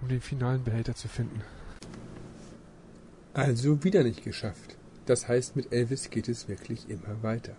um 0.01 0.09
den 0.09 0.21
finalen 0.21 0.63
Behälter 0.63 0.95
zu 0.95 1.07
finden. 1.07 1.41
Also 3.33 3.83
wieder 3.83 4.03
nicht 4.03 4.23
geschafft. 4.23 4.77
Das 5.05 5.27
heißt, 5.27 5.55
mit 5.55 5.71
Elvis 5.71 6.09
geht 6.09 6.27
es 6.27 6.47
wirklich 6.47 6.89
immer 6.89 7.21
weiter. 7.21 7.55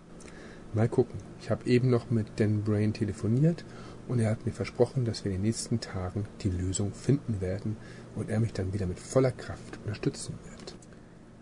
Mal 0.73 0.89
gucken. 0.89 1.19
Ich 1.41 1.49
habe 1.49 1.65
eben 1.65 1.89
noch 1.89 2.11
mit 2.11 2.39
Dan 2.39 2.63
Brain 2.63 2.93
telefoniert 2.93 3.65
und 4.07 4.19
er 4.19 4.29
hat 4.29 4.45
mir 4.45 4.51
versprochen, 4.51 5.05
dass 5.05 5.23
wir 5.23 5.31
in 5.31 5.37
den 5.37 5.43
nächsten 5.43 5.79
Tagen 5.79 6.27
die 6.41 6.49
Lösung 6.49 6.93
finden 6.93 7.41
werden 7.41 7.77
und 8.15 8.29
er 8.29 8.39
mich 8.39 8.53
dann 8.53 8.73
wieder 8.73 8.85
mit 8.85 8.99
voller 8.99 9.31
Kraft 9.31 9.79
unterstützen 9.83 10.37
wird. 10.43 10.78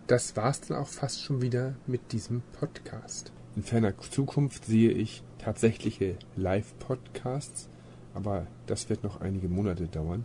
Das 0.08 0.36
war's 0.36 0.62
dann 0.62 0.78
auch 0.78 0.88
fast 0.88 1.22
schon 1.22 1.42
wieder 1.42 1.74
mit 1.86 2.12
diesem 2.12 2.42
Podcast. 2.58 3.30
In 3.56 3.62
ferner 3.62 3.96
Zukunft 3.98 4.64
sehe 4.64 4.90
ich 4.90 5.22
tatsächliche 5.38 6.16
Live-Podcasts, 6.34 7.68
aber 8.14 8.46
das 8.66 8.88
wird 8.88 9.04
noch 9.04 9.20
einige 9.20 9.48
Monate 9.48 9.86
dauern. 9.86 10.24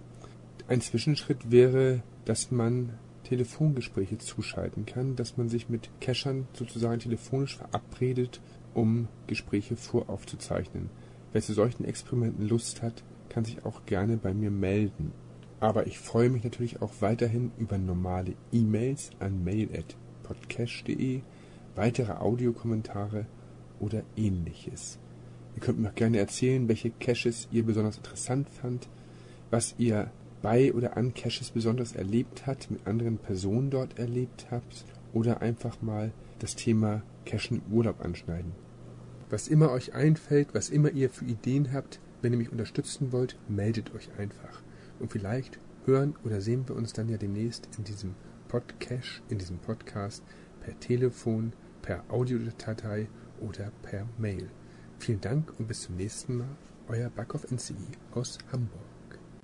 Ein 0.69 0.79
Zwischenschritt 0.79 1.51
wäre, 1.51 2.01
dass 2.23 2.49
man 2.49 2.93
Telefongespräche 3.25 4.17
zuschalten 4.17 4.85
kann, 4.85 5.17
dass 5.17 5.35
man 5.35 5.49
sich 5.49 5.67
mit 5.67 5.89
Cachern 5.99 6.47
sozusagen 6.53 6.99
telefonisch 6.99 7.57
verabredet, 7.57 8.39
um 8.73 9.09
Gespräche 9.27 9.75
voraufzuzeichnen. 9.75 10.89
Wer 11.33 11.41
zu 11.41 11.53
solchen 11.53 11.83
Experimenten 11.83 12.47
Lust 12.47 12.81
hat, 12.81 13.03
kann 13.27 13.43
sich 13.43 13.65
auch 13.65 13.85
gerne 13.85 14.15
bei 14.15 14.33
mir 14.33 14.51
melden. 14.51 15.11
Aber 15.63 15.87
ich 15.87 15.97
freue 15.97 16.29
mich 16.29 16.43
natürlich 16.43 16.81
auch 16.81 16.91
weiterhin 16.99 17.53
über 17.57 17.77
normale 17.77 18.33
E-Mails 18.51 19.11
an 19.19 19.45
mail.podcash.de, 19.45 21.21
weitere 21.77 22.11
Audiokommentare 22.11 23.25
oder 23.79 24.03
ähnliches. 24.17 24.99
Ihr 25.55 25.61
könnt 25.61 25.79
mir 25.79 25.87
auch 25.87 25.95
gerne 25.95 26.17
erzählen, 26.17 26.67
welche 26.67 26.89
Caches 26.89 27.47
ihr 27.49 27.63
besonders 27.63 27.95
interessant 27.95 28.49
fand, 28.49 28.89
was 29.51 29.75
ihr 29.77 30.11
bei 30.41 30.73
oder 30.73 30.97
an 30.97 31.13
Caches 31.13 31.51
besonders 31.51 31.93
erlebt 31.93 32.45
habt, 32.45 32.69
mit 32.69 32.85
anderen 32.85 33.17
Personen 33.17 33.69
dort 33.69 33.97
erlebt 33.97 34.47
habt 34.51 34.83
oder 35.13 35.41
einfach 35.41 35.81
mal 35.81 36.11
das 36.39 36.57
Thema 36.57 37.03
Cachen 37.23 37.61
im 37.65 37.73
Urlaub 37.73 38.03
anschneiden. 38.03 38.51
Was 39.29 39.47
immer 39.47 39.71
euch 39.71 39.93
einfällt, 39.93 40.49
was 40.51 40.69
immer 40.69 40.91
ihr 40.91 41.09
für 41.09 41.23
Ideen 41.23 41.71
habt, 41.71 42.01
wenn 42.21 42.33
ihr 42.33 42.39
mich 42.39 42.51
unterstützen 42.51 43.13
wollt, 43.13 43.37
meldet 43.47 43.95
euch 43.95 44.09
einfach. 44.17 44.62
Und 44.99 45.11
vielleicht 45.11 45.59
hören 45.85 46.15
oder 46.23 46.41
sehen 46.41 46.67
wir 46.67 46.75
uns 46.75 46.93
dann 46.93 47.09
ja 47.09 47.17
demnächst 47.17 47.69
in 47.77 47.83
diesem 47.83 48.15
Podcast, 48.47 49.21
in 49.29 49.37
diesem 49.37 49.57
Podcast 49.57 50.23
per 50.61 50.79
Telefon, 50.79 51.53
per 51.81 52.03
Audiodatei 52.09 53.07
oder 53.41 53.71
per 53.81 54.07
Mail. 54.17 54.49
Vielen 54.99 55.21
Dank 55.21 55.53
und 55.59 55.67
bis 55.67 55.81
zum 55.81 55.95
nächsten 55.95 56.37
Mal. 56.37 56.55
Euer 56.87 57.09
Backhoff 57.09 57.49
NCI 57.49 57.75
aus 58.13 58.37
Hamburg. 58.51 58.92